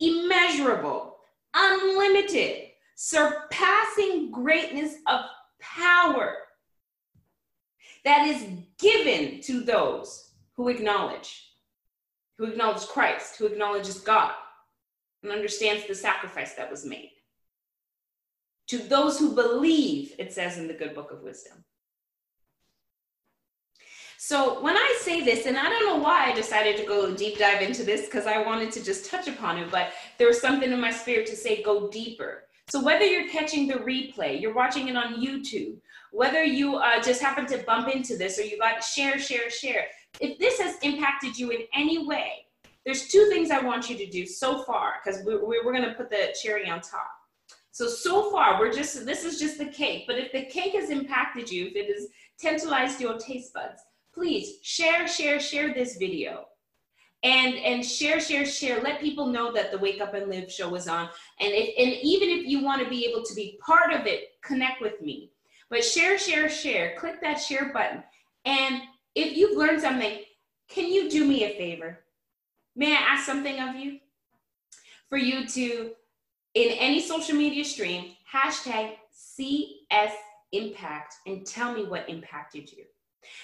[0.00, 1.16] immeasurable,
[1.54, 5.20] unlimited, surpassing greatness of
[5.60, 6.36] power
[8.04, 8.46] that is
[8.78, 11.52] given to those who acknowledge,
[12.38, 14.32] who acknowledge Christ, who acknowledges God,
[15.22, 17.10] and understands the sacrifice that was made
[18.68, 21.64] to those who believe, it says in the good book of wisdom.
[24.26, 27.36] So when I say this, and I don't know why I decided to go deep
[27.36, 30.72] dive into this because I wanted to just touch upon it, but there was something
[30.72, 32.44] in my spirit to say go deeper.
[32.70, 35.76] So whether you're catching the replay, you're watching it on YouTube,
[36.10, 39.88] whether you uh, just happen to bump into this or you got share, share, share,
[40.20, 42.46] if this has impacted you in any way,
[42.86, 45.92] there's two things I want you to do so far because we, we're going to
[45.92, 47.10] put the cherry on top.
[47.72, 50.04] So, so far, we're just, this is just the cake.
[50.06, 52.06] But if the cake has impacted you, if it has
[52.38, 53.82] tantalized your taste buds,
[54.14, 56.46] please share, share, share this video.
[57.22, 58.82] And, and share, share, share.
[58.82, 61.08] Let people know that the Wake Up and Live show is on.
[61.40, 64.40] And, if, and even if you want to be able to be part of it,
[64.42, 65.30] connect with me.
[65.70, 66.94] But share, share, share.
[66.98, 68.02] Click that share button.
[68.44, 68.82] And
[69.14, 70.18] if you've learned something,
[70.68, 72.00] can you do me a favor?
[72.76, 74.00] May I ask something of you?
[75.08, 75.92] For you to
[76.54, 80.12] in any social media stream, hashtag CS
[80.52, 82.84] impact and tell me what impacted you.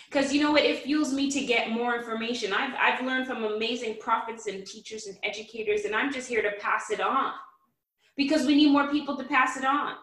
[0.09, 2.53] Because you know what, it fuels me to get more information.
[2.53, 6.53] I've, I've learned from amazing prophets and teachers and educators, and I'm just here to
[6.61, 7.33] pass it on
[8.16, 9.95] because we need more people to pass it on.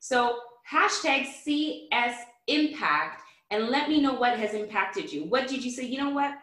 [0.00, 0.38] So,
[0.70, 5.24] hashtag CS impact and let me know what has impacted you.
[5.24, 5.86] What did you say?
[5.86, 6.34] You know what?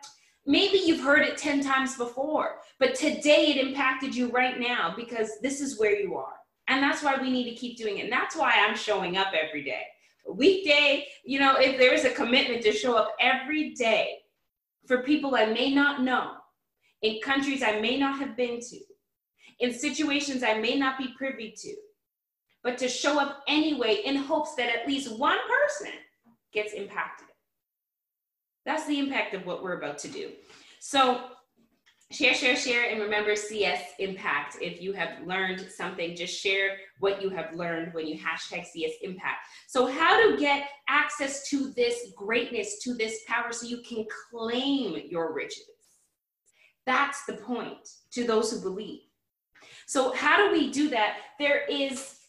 [0.46, 5.32] maybe you've heard it 10 times before, but today it impacted you right now because
[5.42, 6.34] this is where you are.
[6.68, 8.04] And that's why we need to keep doing it.
[8.04, 9.84] And that's why I'm showing up every day.
[10.28, 14.20] Weekday, you know, if there is a commitment to show up every day
[14.88, 16.34] for people I may not know,
[17.02, 18.80] in countries I may not have been to,
[19.60, 21.76] in situations I may not be privy to,
[22.64, 25.94] but to show up anyway in hopes that at least one person
[26.52, 27.28] gets impacted.
[28.66, 30.32] That's the impact of what we're about to do.
[30.80, 31.30] So
[32.12, 34.58] share, share, share, and remember CS Impact.
[34.62, 38.94] If you have learned something, just share what you have learned when you hashtag CS
[39.02, 39.48] Impact.
[39.68, 45.02] So, how to get access to this greatness, to this power, so you can claim
[45.10, 45.64] your riches.
[46.86, 49.02] That's the point to those who believe.
[49.88, 51.18] So, how do we do that?
[51.40, 52.20] There is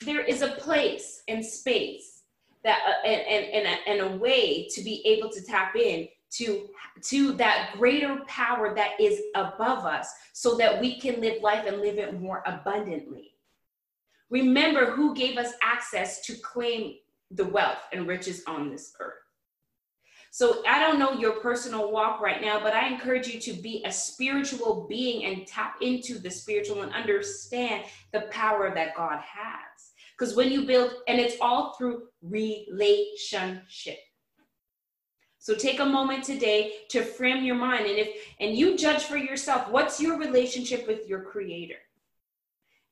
[0.00, 2.22] there is a place and space
[2.64, 6.08] that uh, and, and, and, a, and a way to be able to tap in
[6.30, 6.68] to
[7.02, 11.80] to that greater power that is above us so that we can live life and
[11.80, 13.34] live it more abundantly.
[14.30, 16.96] Remember who gave us access to claim
[17.32, 19.14] the wealth and riches on this earth.
[20.32, 23.82] So i don't know your personal walk right now but i encourage you to be
[23.84, 29.92] a spiritual being and tap into the spiritual and understand the power that god has.
[30.16, 33.98] Because when you build and it's all through relationship
[35.40, 38.08] so take a moment today to frame your mind and if
[38.40, 41.78] and you judge for yourself what's your relationship with your creator.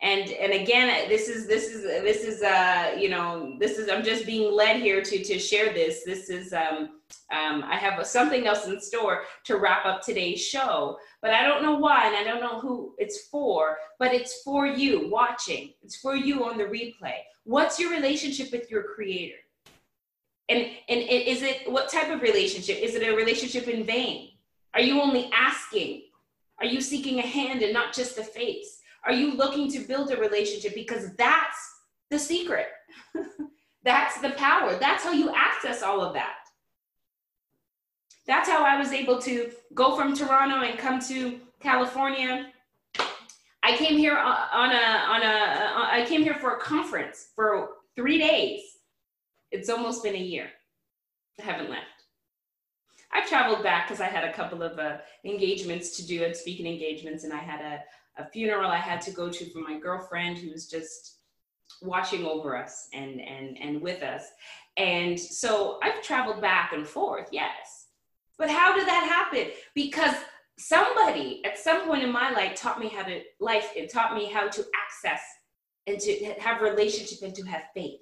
[0.01, 4.03] And and again this is this is this is uh you know this is I'm
[4.03, 6.05] just being led here to to share this.
[6.05, 10.99] This is um um I have something else in store to wrap up today's show,
[11.21, 14.67] but I don't know why and I don't know who it's for, but it's for
[14.67, 15.75] you watching.
[15.83, 17.19] It's for you on the replay.
[17.45, 19.37] What's your relationship with your creator?
[20.49, 22.79] And, and is it, what type of relationship?
[22.79, 24.31] Is it a relationship in vain?
[24.75, 26.03] Are you only asking?
[26.59, 28.81] Are you seeking a hand and not just a face?
[29.05, 30.75] Are you looking to build a relationship?
[30.75, 31.59] Because that's
[32.11, 32.69] the secret.
[33.83, 34.77] that's the power.
[34.79, 36.37] That's how you access all of that.
[38.27, 42.53] That's how I was able to go from Toronto and come to California.
[43.63, 44.85] I came here uh, on a
[45.15, 45.35] on a
[45.77, 48.61] uh, I came here for a conference for 3 days
[49.51, 50.49] it's almost been a year.
[51.41, 51.85] I haven't left.
[53.13, 56.67] I've traveled back because I had a couple of uh, engagements to do and speaking
[56.67, 60.39] engagements, and I had a, a funeral I had to go to for my girlfriend
[60.39, 61.17] who was just
[61.83, 64.25] watching over us and and and with us.
[64.77, 67.87] And so I've traveled back and forth, yes.
[68.37, 69.53] But how did that happen?
[69.75, 70.15] Because
[70.59, 74.27] somebody at some point in my life taught me how to life it taught me
[74.27, 75.23] how to access
[75.87, 78.01] and to have relationship and to have faith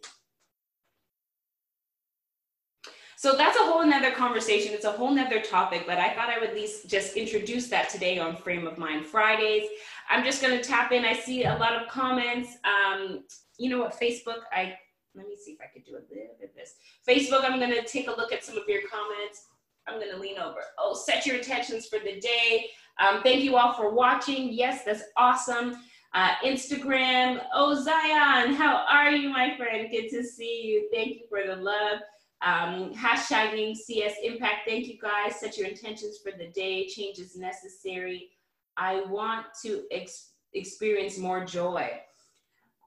[3.16, 4.74] so that's a whole nother conversation.
[4.74, 7.88] It's a whole nother topic, but I thought I would at least just introduce that
[7.88, 9.68] today on Frame of Mind Fridays.
[10.10, 11.04] I'm just going to tap in.
[11.04, 12.50] I see a lot of comments.
[12.64, 13.24] Um,
[13.58, 14.76] you know what, Facebook, I,
[15.14, 16.74] let me see if I could do a little bit of this.
[17.08, 19.46] Facebook, I'm going to take a look at some of your comments.
[19.88, 20.60] I'm going to lean over.
[20.78, 22.66] Oh, set your intentions for the day.
[22.98, 24.52] Um, thank you all for watching.
[24.52, 25.76] Yes, that's awesome.
[26.12, 29.88] Uh, Instagram, oh, Zion, how are you, my friend?
[29.90, 30.88] Good to see you.
[30.92, 32.00] Thank you for the love.
[32.42, 34.60] Um, hashtagging CS Impact.
[34.66, 35.40] Thank you guys.
[35.40, 36.86] Set your intentions for the day.
[36.86, 38.30] Change is necessary.
[38.76, 41.90] I want to ex experience more joy.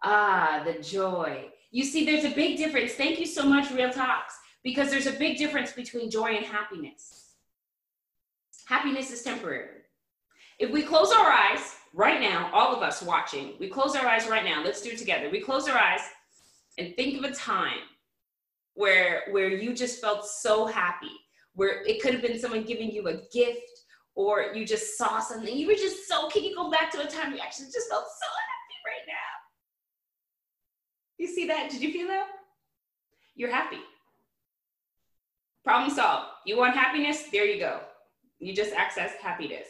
[0.04, 1.50] Ah, the joy.
[1.72, 2.94] You see, there's a big difference.
[2.94, 7.34] Thank you so much, Real Talks, because there's a big difference between joy and happiness.
[8.68, 9.80] Happiness is temporary.
[10.60, 14.28] If we close our eyes right now, all of us watching, we close our eyes
[14.28, 14.64] right now.
[14.64, 15.30] Let's do it together.
[15.30, 16.02] We close our eyes
[16.78, 17.80] and think of a time
[18.80, 21.12] where where you just felt so happy
[21.54, 23.76] where it could have been someone giving you a gift
[24.16, 25.54] or you just saw something.
[25.54, 28.06] You were just so can you go back to a time you actually just felt
[28.06, 29.32] so happy right now?
[31.18, 31.70] You see that?
[31.70, 32.28] Did you feel that?
[33.36, 33.82] You're happy.
[35.66, 36.28] Problem solved.
[36.46, 37.24] You want happiness?
[37.34, 37.82] There you go.
[38.40, 39.68] You just access happiness.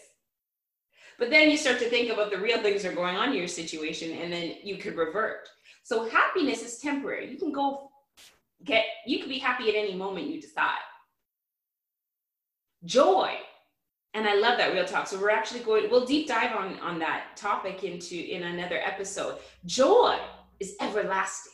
[1.18, 3.36] But then you start to think about the real things that are going on in
[3.36, 5.50] your situation and then you could revert.
[5.82, 7.32] So happiness is temporary.
[7.32, 7.89] You can go
[8.64, 10.78] get you can be happy at any moment you decide.
[12.86, 13.36] Joy.
[14.16, 15.08] And i love that real talk.
[15.08, 19.38] So we're actually going we'll deep dive on on that topic into in another episode.
[19.66, 20.18] Joy
[20.60, 21.54] is everlasting.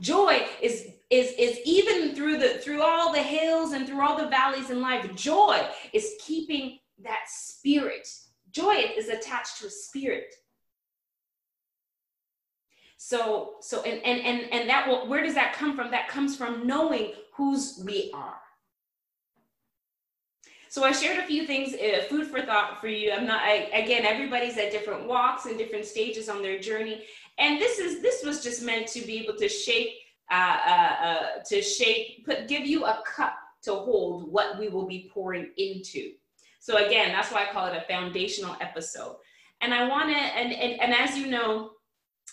[0.00, 4.28] Joy is is is even through the through all the hills and through all the
[4.28, 5.60] valleys in life joy
[5.92, 8.08] is keeping that spirit.
[8.52, 10.34] Joy is attached to a spirit
[13.02, 15.90] so, so, and, and, and, and that will, where does that come from?
[15.90, 18.36] That comes from knowing whose we are.
[20.68, 23.10] So I shared a few things, uh, food for thought for you.
[23.10, 27.02] I'm not, I, again, everybody's at different walks and different stages on their journey.
[27.38, 29.92] And this is, this was just meant to be able to shape
[30.30, 34.86] uh, uh, uh, to shape, put, give you a cup to hold what we will
[34.86, 36.12] be pouring into.
[36.58, 39.16] So again, that's why I call it a foundational episode.
[39.62, 41.70] And I want to, and, and, and as you know,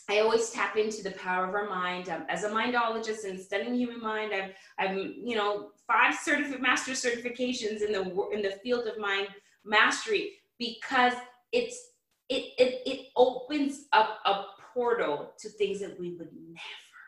[0.10, 2.10] I always tap into the power of our mind.
[2.10, 6.94] Um, as a mindologist and studying human mind, I've, I've, you know, five certificate master
[6.94, 9.28] certifications in the in the field of mind
[9.66, 11.14] mastery because
[11.52, 11.92] it's
[12.30, 17.04] it it it opens up a portal to things that we would never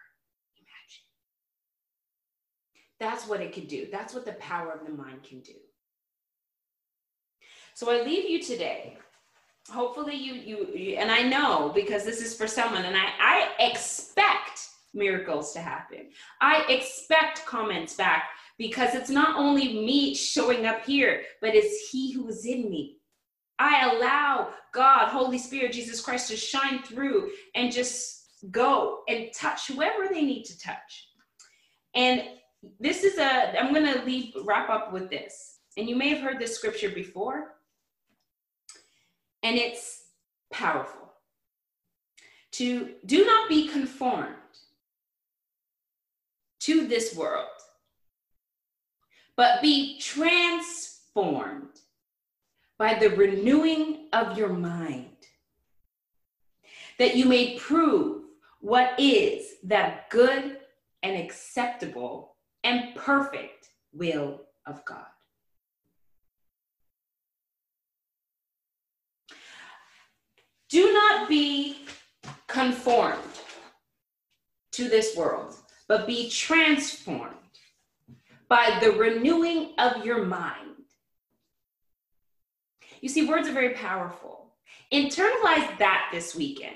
[0.58, 1.06] imagine.
[3.00, 3.88] That's what it can do.
[3.92, 5.54] That's what the power of the mind can do.
[7.76, 8.98] So I leave you today
[9.70, 13.50] hopefully you, you, you and i know because this is for someone and i i
[13.60, 16.10] expect miracles to happen.
[16.42, 22.12] I expect comments back because it's not only me showing up here but it's he
[22.12, 22.98] who is in me.
[23.58, 29.68] I allow god holy spirit jesus christ to shine through and just go and touch
[29.68, 31.08] whoever they need to touch.
[31.96, 32.24] And
[32.80, 35.58] this is a i'm going to leave wrap up with this.
[35.78, 37.56] And you may have heard this scripture before
[39.44, 40.04] and it's
[40.52, 41.14] powerful.
[42.54, 44.36] To do not be conformed
[46.62, 47.48] to this world,
[49.36, 51.80] but be transformed
[52.78, 55.16] by the renewing of your mind,
[56.98, 58.24] that you may prove
[58.62, 60.58] what is that good
[61.04, 65.06] and acceptable and perfect will of God.
[70.70, 71.78] Do not be
[72.48, 73.18] conformed
[74.74, 75.56] to this world,
[75.88, 77.36] but be transformed
[78.48, 80.70] by the renewing of your mind.
[83.02, 84.54] You see, words are very powerful.
[84.94, 86.76] Internalize that this weekend.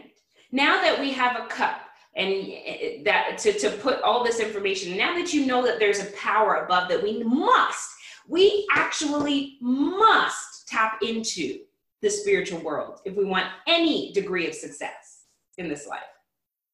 [0.52, 1.82] Now that we have a cup
[2.16, 6.02] and eh, that to, to put all this information, now that you know that there's
[6.02, 7.90] a power above that we must,
[8.28, 11.60] we actually must tap into
[12.04, 15.24] the spiritual world if we want any degree of success
[15.58, 16.02] in this life,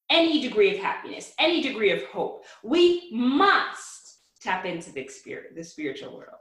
[0.10, 2.46] any degree of happiness, any degree of hope.
[2.64, 6.40] We must tap into the, spirit, the spiritual world.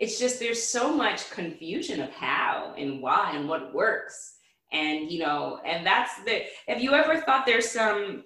[0.00, 4.34] It's just there's so much confusion of how and why and what works.
[4.72, 8.24] And, you know, and that's the, have you ever thought there's some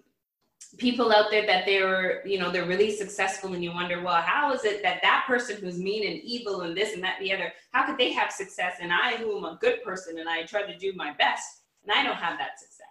[0.78, 4.52] people out there that they're you know they're really successful and you wonder well how
[4.52, 7.32] is it that that person who's mean and evil and this and that and the
[7.32, 10.42] other how could they have success and i who am a good person and i
[10.42, 12.86] try to do my best and i don't have that success?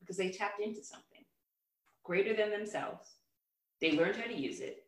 [0.00, 1.24] Because they tapped into something
[2.02, 3.08] greater than themselves.
[3.80, 4.84] They learned how to use it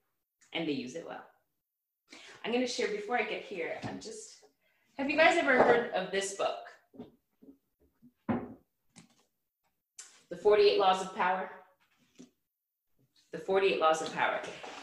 [0.53, 1.25] and they use it well.
[2.45, 4.37] I'm going to share before i get here i'm just
[4.99, 6.66] have you guys ever heard of this book
[10.31, 11.51] The 48 Laws of Power.
[13.33, 14.41] The 48 Laws of Power.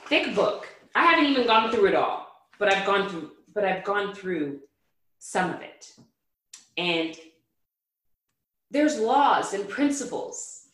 [0.08, 0.68] Thick book.
[0.96, 2.28] I haven't even gone through it all,
[2.60, 4.60] but I've gone through, but I've gone through
[5.20, 5.92] some of it.
[6.78, 7.18] And
[8.72, 10.68] there's laws and principles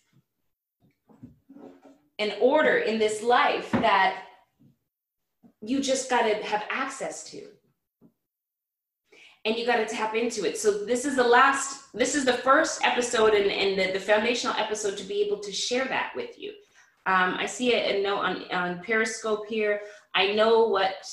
[2.20, 4.24] and order in this life that
[5.62, 7.48] you just got to have access to
[9.46, 10.58] and you got to tap into it.
[10.58, 14.56] So this is the last, this is the first episode and, and the, the foundational
[14.58, 16.52] episode to be able to share that with you.
[17.06, 19.82] Um, I see a, a note on, on Periscope here.
[20.14, 21.06] I know what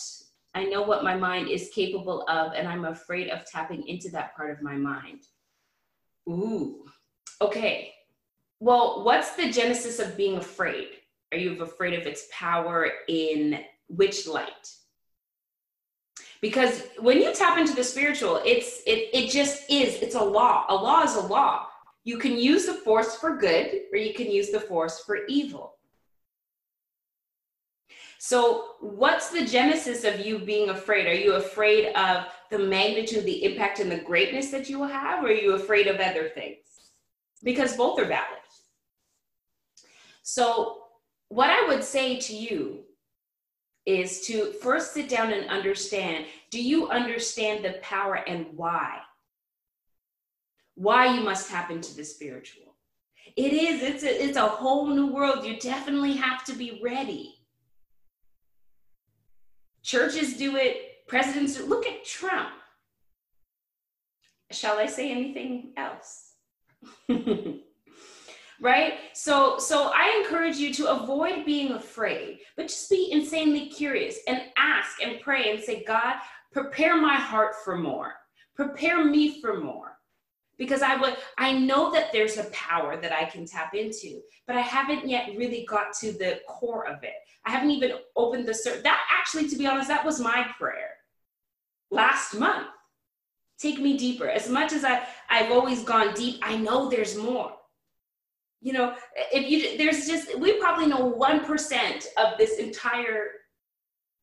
[0.55, 4.35] I know what my mind is capable of, and I'm afraid of tapping into that
[4.35, 5.21] part of my mind.
[6.31, 6.87] Ooh,
[7.43, 7.93] okay.
[8.59, 10.89] Well, what's the genesis of being afraid?
[11.31, 14.71] Are you afraid of its power in which light?
[16.47, 20.65] Because when you tap into the spiritual it's it, it just is it's a law.
[20.69, 21.67] A law is a law.
[22.05, 25.75] You can use the force for good or you can use the force for evil.
[28.19, 31.09] So what's the genesis of you being afraid?
[31.09, 35.25] Are you afraid of the magnitude the impact and the greatness that you will have
[35.25, 36.59] or are you afraid of other things?
[37.43, 38.45] Because both are valid.
[40.23, 40.83] So
[41.29, 42.86] what i would say to you
[43.87, 48.99] is to first sit down and understand do you understand the power and why?
[50.75, 52.75] Why you must tap into the spiritual.
[53.37, 55.45] It is, it's a, it's a whole new world.
[55.45, 57.35] You definitely have to be ready.
[59.83, 62.51] Churches do it, presidents do, look at Trump.
[64.51, 66.33] Shall I say anything else?
[68.61, 74.19] right so so i encourage you to avoid being afraid but just be insanely curious
[74.29, 76.17] and ask and pray and say god
[76.53, 78.15] prepare my heart for more
[78.55, 79.97] prepare me for more
[80.59, 84.57] because I would I know that there's a power that I can tap into, but
[84.57, 87.15] I haven't yet really got to the core of it.
[87.45, 90.91] I haven't even opened the sur- that actually to be honest that was my prayer
[91.91, 92.69] last month.
[93.59, 94.29] Take me deeper.
[94.29, 97.53] As much as I I've always gone deep, I know there's more.
[98.61, 98.97] You know,
[99.33, 103.29] if you there's just we probably know 1% of this entire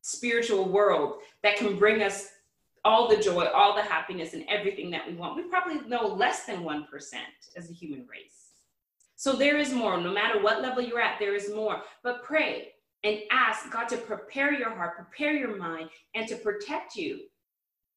[0.02, 2.28] spiritual world that can bring us
[2.84, 5.36] all the joy, all the happiness, and everything that we want.
[5.36, 6.84] We probably know less than 1%
[7.56, 8.50] as a human race.
[9.16, 9.98] So there is more.
[9.98, 11.80] No matter what level you're at, there is more.
[12.02, 12.72] But pray
[13.02, 17.20] and ask God to prepare your heart, prepare your mind, and to protect you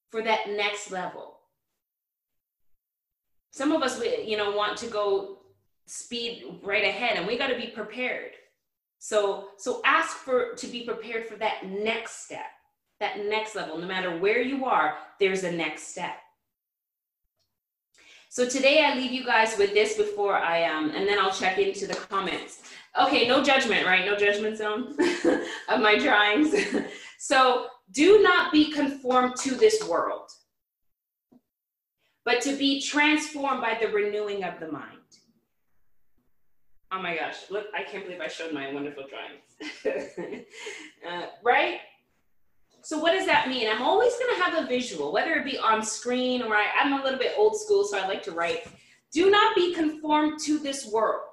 [0.09, 1.39] for that next level.
[3.51, 5.39] Some of us, you know, want to go
[5.87, 8.33] speed right ahead, and we got to be prepared.
[8.99, 12.45] So, so ask for to be prepared for that next step
[12.99, 13.77] that next level.
[13.77, 16.15] No matter where you are, there's a next step.
[18.29, 21.57] So today I leave you guys with this before I um and then I'll check
[21.57, 22.61] into the comments.
[22.99, 24.05] Okay, no judgment, right?
[24.05, 24.95] No judgment zone
[25.69, 26.53] of my drawings.
[27.19, 30.29] so do not be conformed to this world,
[32.25, 34.97] but to be transformed by the renewing of the mind.
[36.91, 40.45] Oh my gosh, look, I can't believe I showed my wonderful drawings.
[41.07, 41.79] uh, right?
[42.81, 43.67] So what does that mean?
[43.69, 46.93] I'm always going to have a visual, whether it be on screen or I, I'm
[46.93, 48.67] a little bit old school, so I like to write.
[49.11, 51.23] Do not be conformed to this world.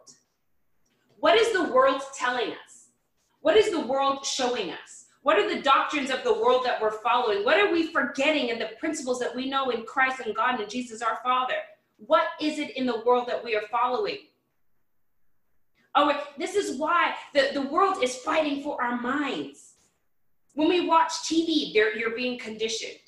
[1.18, 2.88] What is the world telling us?
[3.40, 5.06] What is the world showing us?
[5.22, 7.44] What are the doctrines of the world that we're following?
[7.44, 10.68] What are we forgetting in the principles that we know in Christ and God and
[10.68, 11.54] Jesus our Father?
[11.98, 14.18] What is it in the world that we are following?
[15.94, 19.74] Oh, this is why the, the world is fighting for our minds.
[20.54, 22.98] When we watch TV, you're being conditioned.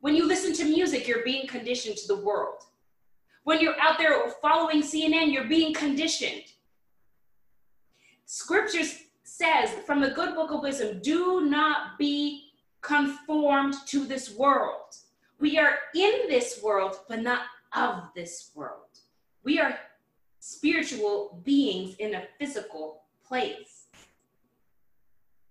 [0.00, 2.62] When you listen to music, you're being conditioned to the world.
[3.44, 6.42] When you're out there following CNN, you're being conditioned.
[8.26, 8.84] Scripture
[9.22, 14.94] says from the good book of wisdom do not be conformed to this world.
[15.40, 17.42] We are in this world, but not
[17.74, 18.98] of this world.
[19.42, 19.78] We are
[20.44, 23.86] spiritual beings in a physical place.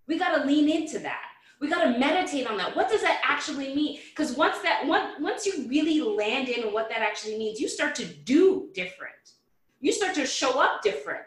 [0.07, 1.29] We got to lean into that.
[1.59, 2.75] We got to meditate on that.
[2.75, 3.99] What does that actually mean?
[4.09, 7.95] Because once that once, once you really land in what that actually means you start
[7.95, 9.15] to do different.
[9.79, 11.25] You start to show up different.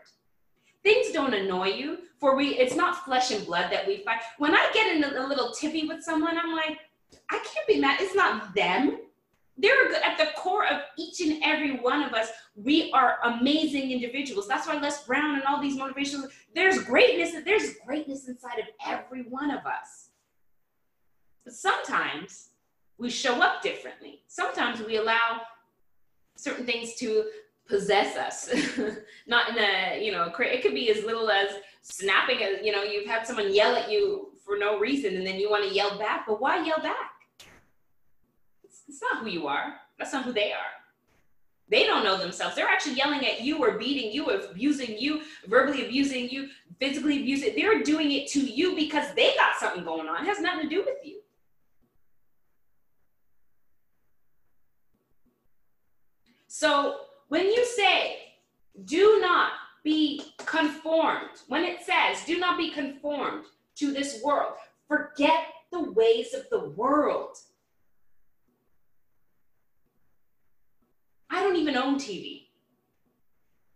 [0.84, 4.20] Things don't annoy you for we it's not flesh and blood that we fight.
[4.38, 6.78] When i get in a, a little tippy with someone i'm like
[7.30, 8.00] i can't be mad.
[8.00, 8.98] It's not them
[9.59, 13.90] they're good at the core of each and every one of us we are amazing
[13.90, 18.66] individuals that's why les brown and all these motivational there's greatness there's greatness inside of
[18.86, 20.11] every one of us
[21.44, 22.50] but sometimes
[22.98, 24.22] we show up differently.
[24.26, 25.42] Sometimes we allow
[26.36, 27.24] certain things to
[27.68, 28.52] possess us.
[29.26, 31.50] Not in a, you know, it could be as little as
[31.82, 35.36] snapping, as, you know, you've had someone yell at you for no reason and then
[35.38, 37.12] you want to yell back, but why yell back?
[38.89, 39.74] It's, not who you are.
[39.99, 40.59] That's not who they are.
[41.68, 42.55] They don't know themselves.
[42.55, 47.20] They're actually yelling at you or beating you, or abusing you, verbally abusing you, physically
[47.20, 47.57] abusing.
[47.57, 47.61] You.
[47.61, 50.24] They're doing it to you because they got something going on.
[50.24, 51.20] It has nothing to do with you.
[56.47, 58.18] So when you say,
[58.84, 63.45] do not be conformed, when it says, do not be conformed
[63.76, 64.55] to this world,
[64.89, 67.37] forget the ways of the world.
[71.30, 72.46] I don't even own TV.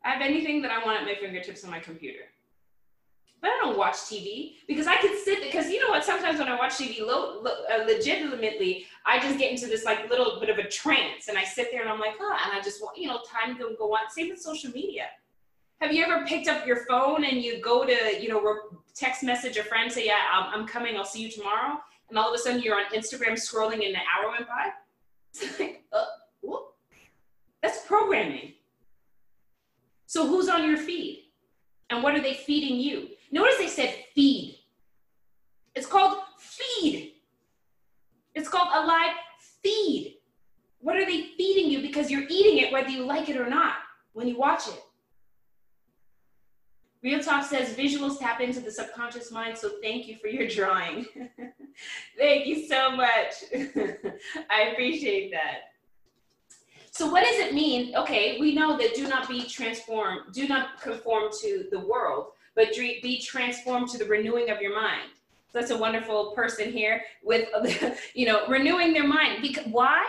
[0.04, 2.30] I have anything that I want at my fingertips on my computer
[3.40, 6.04] but I don't watch TV because I can sit because you know what?
[6.04, 10.08] Sometimes when I watch TV, lo, lo, uh, legitimately, I just get into this like
[10.10, 12.62] little bit of a trance, and I sit there and I'm like, oh, and I
[12.62, 14.10] just want you know time to go on.
[14.10, 15.04] Same with social media.
[15.80, 18.56] Have you ever picked up your phone and you go to you know
[18.94, 21.78] text message a friend say, yeah, I'm, I'm coming, I'll see you tomorrow,
[22.10, 24.70] and all of a sudden you're on Instagram scrolling and an hour went by.
[25.32, 26.04] It's like, uh,
[26.42, 26.69] whoop.
[27.62, 28.54] That's programming.
[30.06, 31.26] So who's on your feed?
[31.90, 33.08] And what are they feeding you?
[33.30, 34.58] Notice they said feed.
[35.74, 37.14] It's called feed.
[38.34, 39.14] It's called alive
[39.62, 40.18] feed.
[40.80, 41.82] What are they feeding you?
[41.82, 43.74] Because you're eating it whether you like it or not
[44.12, 44.82] when you watch it.
[47.02, 51.06] Real Talk says visuals tap into the subconscious mind, so thank you for your drawing.
[52.18, 53.44] thank you so much.
[54.50, 55.69] I appreciate that.
[56.90, 57.94] So what does it mean?
[57.96, 62.74] Okay, we know that do not be transformed, do not conform to the world but
[62.76, 65.10] be transformed to the renewing of your mind.
[65.52, 67.48] So that's a wonderful person here with,
[68.14, 69.42] you know, renewing their mind.
[69.42, 70.04] Because why?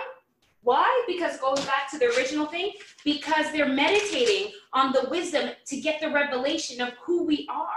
[0.64, 1.04] Why?
[1.08, 2.74] Because going back to the original thing,
[3.04, 7.68] because they're meditating on the wisdom to get the revelation of who we are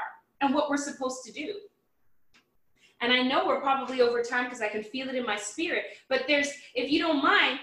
[0.41, 1.55] and what we're supposed to do.
[3.01, 5.85] And I know we're probably over time because I can feel it in my spirit,
[6.09, 7.59] but there's, if you don't mind,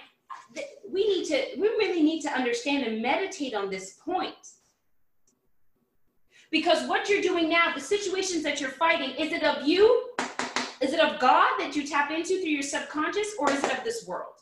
[0.89, 4.35] we need to, we really need to understand and meditate on this point.
[6.51, 10.09] Because what you're doing now, the situations that you're fighting, is it of you?
[10.81, 13.83] Is it of God that you tap into through your subconscious, or is it of
[13.83, 14.33] this world?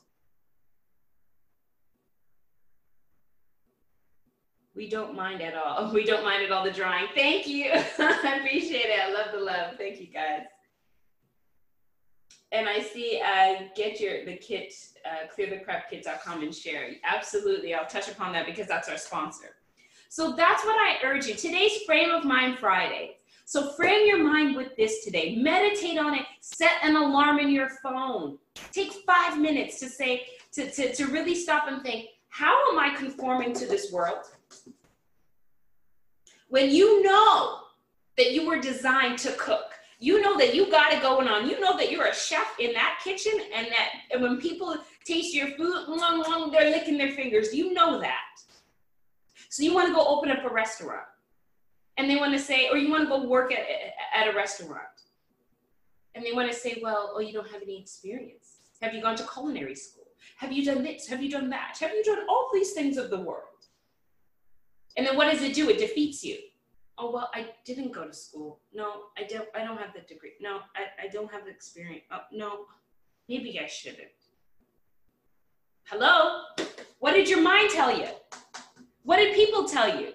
[4.74, 5.92] We don't mind at all.
[5.94, 7.08] We don't mind at all the drawing.
[7.14, 7.70] Thank you.
[7.74, 9.00] I appreciate it.
[9.00, 9.76] I love the love.
[9.78, 10.44] Thank you guys.
[12.52, 14.74] And I see uh, get your the kit,
[15.06, 16.90] uh, clearthecrapkit.com and share.
[17.04, 17.74] Absolutely.
[17.74, 19.56] I'll touch upon that because that's our sponsor.
[20.10, 21.36] So that's what I urge you.
[21.36, 23.18] Today's Frame of Mind Friday.
[23.46, 25.36] So frame your mind with this today.
[25.36, 26.26] Meditate on it.
[26.40, 28.38] Set an alarm in your phone.
[28.72, 32.96] Take five minutes to say, to, to, to really stop and think, how am I
[32.96, 34.26] conforming to this world?
[36.48, 37.62] When you know
[38.18, 41.50] that you were designed to cook, you know that you got it going on.
[41.50, 45.36] You know that you're a chef in that kitchen, and that and when people taste
[45.36, 45.86] your food,
[46.52, 47.54] they're licking their fingers.
[47.54, 48.22] You know that.
[49.50, 51.04] So you want to go open up a restaurant,
[51.98, 53.66] and they want to say, or you want to go work at,
[54.16, 54.84] at a restaurant,
[56.16, 58.60] and they want to say, well, oh, you don't have any experience.
[58.82, 60.06] Have you gone to culinary school?
[60.38, 61.08] Have you done this?
[61.08, 61.78] Have you done that?
[61.80, 63.44] Have you done all these things of the world?
[64.96, 65.70] And then what does it do?
[65.70, 66.38] It defeats you.
[67.02, 68.60] Oh well, I didn't go to school.
[68.74, 69.48] No, I don't.
[69.56, 70.34] I don't have the degree.
[70.42, 72.04] No, I, I don't have the experience.
[72.12, 72.66] Oh, no,
[73.30, 74.10] maybe I shouldn't.
[75.86, 76.42] Hello?
[77.00, 78.08] What did your mind tell you?
[79.04, 80.10] What did people tell you?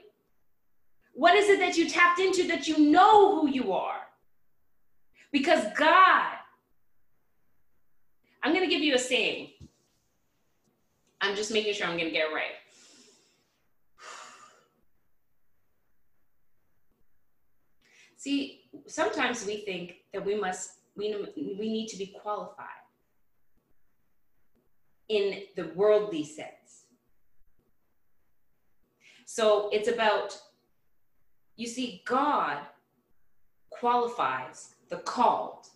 [1.15, 4.03] What is it that you tapped into that you know who you are?
[5.33, 6.33] Because God,
[8.43, 9.51] I'm going to give you a saying.
[11.21, 12.53] I'm just making sure I'm going to get it right.
[18.25, 22.87] See, sometimes we think that we must, we, we need to be qualified
[25.11, 26.87] in the worldly sense.
[29.27, 30.41] So it's about,
[31.57, 32.61] you see, God
[33.69, 35.67] qualifies the called.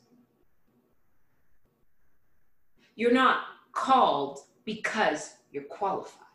[2.96, 3.40] You're not
[3.72, 6.27] called because you're qualified.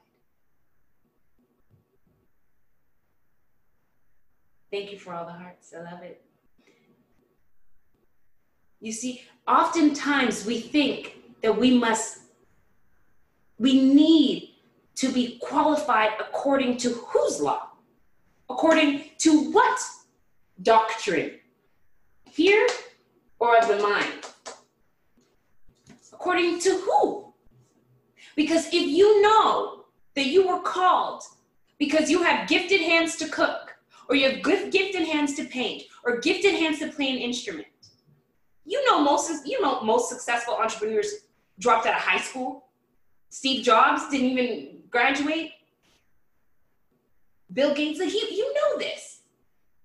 [4.73, 5.71] Thank you for all the hearts.
[5.71, 6.19] I love it.
[8.81, 12.21] You see, oftentimes we think that we must,
[13.59, 14.55] we need
[14.95, 17.67] to be qualified according to whose law?
[18.49, 19.79] According to what
[20.63, 21.33] doctrine?
[22.31, 22.67] Here
[23.37, 24.25] or of the mind?
[26.11, 27.31] According to who?
[28.35, 31.21] Because if you know that you were called
[31.77, 33.72] because you have gifted hands to cook,
[34.09, 37.67] or you have good gifted hands to paint, or gifted hands to play an instrument.
[38.65, 41.11] You know most you know most successful entrepreneurs
[41.59, 42.67] dropped out of high school.
[43.29, 45.51] Steve Jobs didn't even graduate.
[47.51, 49.21] Bill Gates, you, you know this.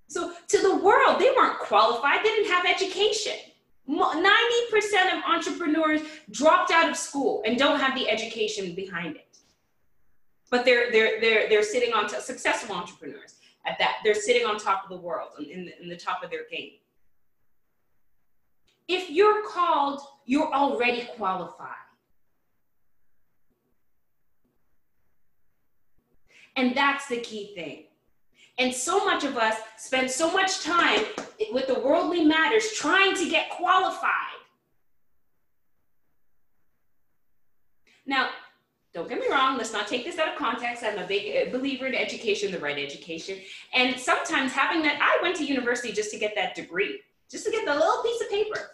[0.08, 2.20] So to the world, they weren't qualified.
[2.24, 3.34] They didn't have education.
[3.88, 9.38] 90% of entrepreneurs dropped out of school and don't have the education behind it.
[10.50, 13.37] But they're, they're, they're, they're sitting on successful entrepreneurs
[13.68, 13.98] at that.
[14.04, 16.72] They're sitting on top of the world in the, in the top of their game.
[18.86, 21.74] If you're called, you're already qualified.
[26.56, 27.84] And that's the key thing.
[28.58, 31.04] And so much of us spend so much time
[31.52, 34.10] with the worldly matters trying to get qualified.
[38.04, 38.30] Now,
[38.94, 40.82] don't get me wrong, let's not take this out of context.
[40.82, 43.38] I'm a big uh, believer in education, the right education.
[43.74, 47.50] And sometimes having that, I went to university just to get that degree, just to
[47.50, 48.70] get the little piece of paper.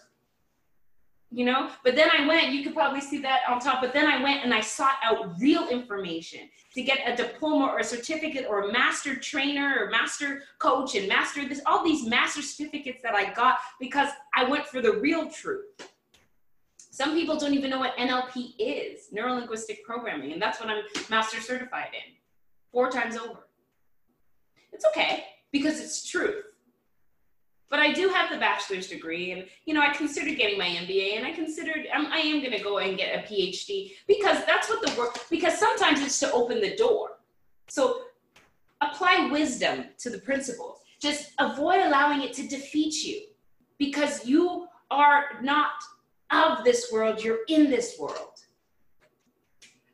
[1.30, 4.06] You know, but then I went, you could probably see that on top, but then
[4.06, 8.46] I went and I sought out real information to get a diploma or a certificate
[8.48, 13.16] or a master trainer or master coach and master this, all these master certificates that
[13.16, 15.93] I got because I went for the real truth.
[16.94, 20.84] Some people don't even know what NLP is, neuro linguistic programming, and that's what I'm
[21.10, 22.14] master certified in
[22.70, 23.48] four times over.
[24.70, 26.54] It's okay because it's truth.
[27.68, 31.16] But I do have the bachelor's degree, and you know, I considered getting my MBA,
[31.16, 34.68] and I considered I'm, I am going to go and get a PhD because that's
[34.68, 35.18] what the work.
[35.28, 37.18] Because sometimes it's to open the door.
[37.66, 38.02] So
[38.80, 40.78] apply wisdom to the principles.
[41.00, 43.22] Just avoid allowing it to defeat you,
[43.78, 45.72] because you are not
[46.34, 48.40] of this world, you're in this world.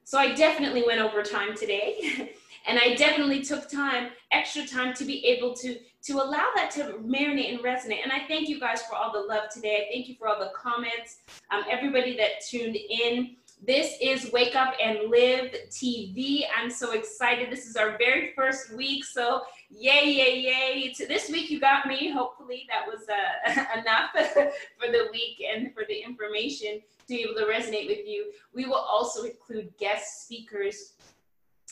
[0.04, 2.34] so I definitely went over time today.
[2.66, 6.94] and I definitely took time, extra time to be able to to allow that to
[7.04, 8.02] marinate and resonate.
[8.02, 9.86] And I thank you guys for all the love today.
[9.86, 11.18] I thank you for all the comments,
[11.50, 13.36] um, everybody that tuned in.
[13.62, 16.44] This is Wake Up and Live TV.
[16.56, 17.50] I'm so excited.
[17.50, 19.04] This is our very first week.
[19.04, 20.92] So, yay, yay, yay.
[20.94, 22.10] To this week, you got me.
[22.10, 24.12] Hopefully, that was uh, enough
[24.78, 28.32] for the week and for the information to be able to resonate with you.
[28.54, 30.94] We will also include guest speakers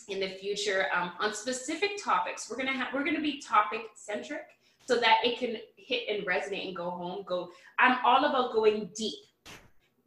[0.08, 2.50] in the future um, on specific topics.
[2.50, 4.42] We're gonna have we're gonna be topic centric
[4.84, 7.24] so that it can hit and resonate and go home.
[7.26, 7.48] Go.
[7.78, 9.20] I'm all about going deep,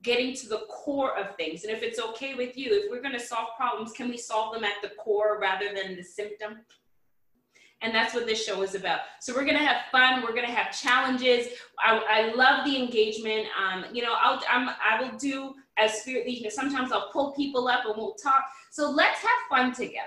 [0.02, 1.64] getting to the core of things.
[1.64, 4.64] And if it's okay with you, if we're gonna solve problems, can we solve them
[4.64, 6.60] at the core rather than the symptom?
[7.84, 9.02] And that's what this show is about.
[9.20, 10.22] So we're gonna have fun.
[10.22, 11.48] We're gonna have challenges.
[11.80, 13.48] I, I love the engagement.
[13.60, 16.50] Um, you know, I'll I'm, I will do as spirit leading.
[16.52, 18.44] Sometimes I'll pull people up and we'll talk.
[18.72, 20.06] So let's have fun together.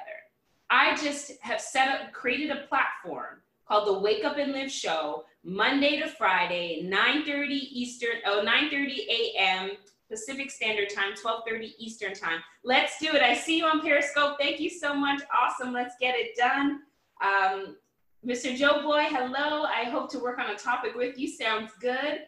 [0.70, 5.24] I just have set up, created a platform called the Wake Up and Live Show,
[5.42, 9.70] Monday to Friday, 9:30 Eastern, oh 9:30 a.m.
[10.10, 12.40] Pacific Standard Time, 12:30 Eastern Time.
[12.62, 13.22] Let's do it.
[13.22, 14.36] I see you on Periscope.
[14.38, 15.22] Thank you so much.
[15.36, 15.72] Awesome.
[15.72, 16.82] Let's get it done.
[17.22, 17.76] Um,
[18.26, 18.56] Mr.
[18.56, 19.64] Joe Boy, hello.
[19.64, 21.28] I hope to work on a topic with you.
[21.28, 22.20] Sounds good.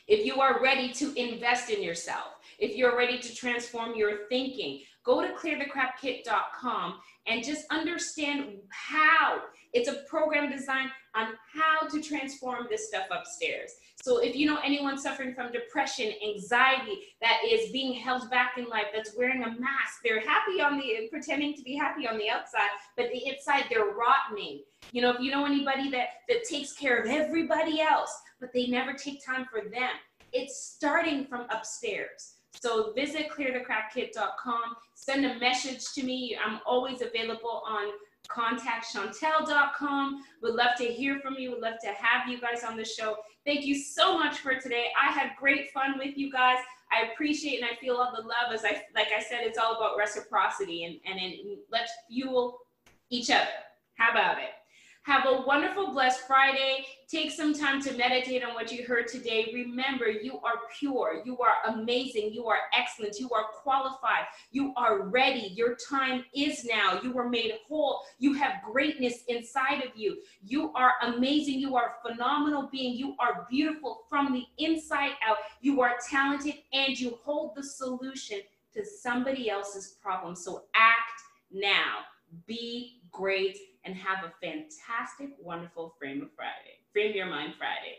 [0.08, 4.82] If you are ready to invest in yourself, if you're ready to transform your thinking,
[5.04, 6.96] go to clearthecrapkit.com
[7.28, 9.40] and just understand how
[9.74, 13.72] it's a program designed on how to transform this stuff upstairs.
[14.02, 18.66] So if you know anyone suffering from depression, anxiety, that is being held back in
[18.70, 22.30] life, that's wearing a mask, they're happy on the pretending to be happy on the
[22.30, 24.62] outside, but the inside they're rotting.
[24.92, 28.68] You know, if you know anybody that that takes care of everybody else, but they
[28.68, 29.92] never take time for them,
[30.32, 32.36] it's starting from upstairs.
[32.62, 36.38] So visit clearthecrapkit.com, send a message to me.
[36.44, 37.90] I'm always available on
[38.30, 40.24] contactchantel.com.
[40.42, 41.52] Would love to hear from you.
[41.52, 43.18] Would love to have you guys on the show.
[43.46, 44.88] Thank you so much for today.
[45.00, 46.60] I had great fun with you guys.
[46.92, 49.76] I appreciate and I feel all the love as I like I said, it's all
[49.76, 52.60] about reciprocity and, and, and let's fuel
[53.10, 53.48] each other.
[53.96, 54.50] How about it?
[55.10, 56.86] Have a wonderful, blessed Friday.
[57.08, 59.50] Take some time to meditate on what you heard today.
[59.52, 61.24] Remember, you are pure.
[61.26, 62.32] You are amazing.
[62.32, 63.20] You are excellent.
[63.20, 64.26] You are qualified.
[64.52, 65.52] You are ready.
[65.56, 67.02] Your time is now.
[67.02, 68.02] You were made whole.
[68.20, 70.20] You have greatness inside of you.
[70.44, 71.56] You are amazing.
[71.56, 72.96] You are a phenomenal being.
[72.96, 75.38] You are beautiful from the inside out.
[75.60, 78.42] You are talented and you hold the solution
[78.76, 80.36] to somebody else's problem.
[80.36, 81.20] So act
[81.52, 82.02] now.
[82.46, 86.80] Be great and have a fantastic, wonderful Frame of Friday.
[86.94, 87.98] Frame Your Mind Friday.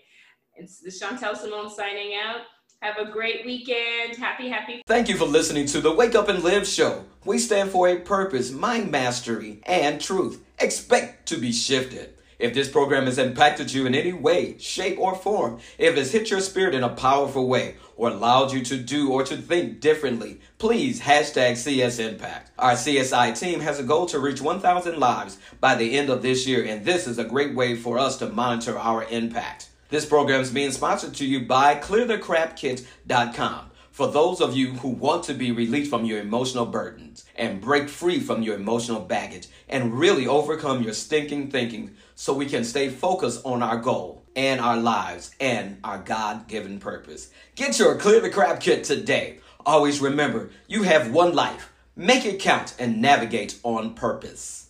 [0.56, 2.42] It's the Chantel Simone signing out.
[2.82, 4.16] Have a great weekend.
[4.16, 4.82] Happy, happy.
[4.86, 7.04] Thank you for listening to the Wake Up and Live show.
[7.24, 10.42] We stand for a purpose, mind mastery, and truth.
[10.58, 12.14] Expect to be shifted.
[12.40, 16.30] If this program has impacted you in any way, shape, or form, if it's hit
[16.30, 20.40] your spirit in a powerful way, or allowed you to do or to think differently,
[20.56, 22.50] please hashtag CS Impact.
[22.58, 26.46] Our CSI team has a goal to reach 1,000 lives by the end of this
[26.46, 29.68] year, and this is a great way for us to monitor our impact.
[29.90, 35.24] This program is being sponsored to you by ClearTheCrapKit.com for those of you who want
[35.24, 39.98] to be released from your emotional burdens and break free from your emotional baggage and
[39.98, 44.76] really overcome your stinking thinking so we can stay focused on our goal and our
[44.76, 47.30] lives and our God given purpose.
[47.54, 49.38] Get your Clear the Crap kit today.
[49.64, 51.72] Always remember, you have one life.
[51.96, 54.68] Make it count and navigate on purpose.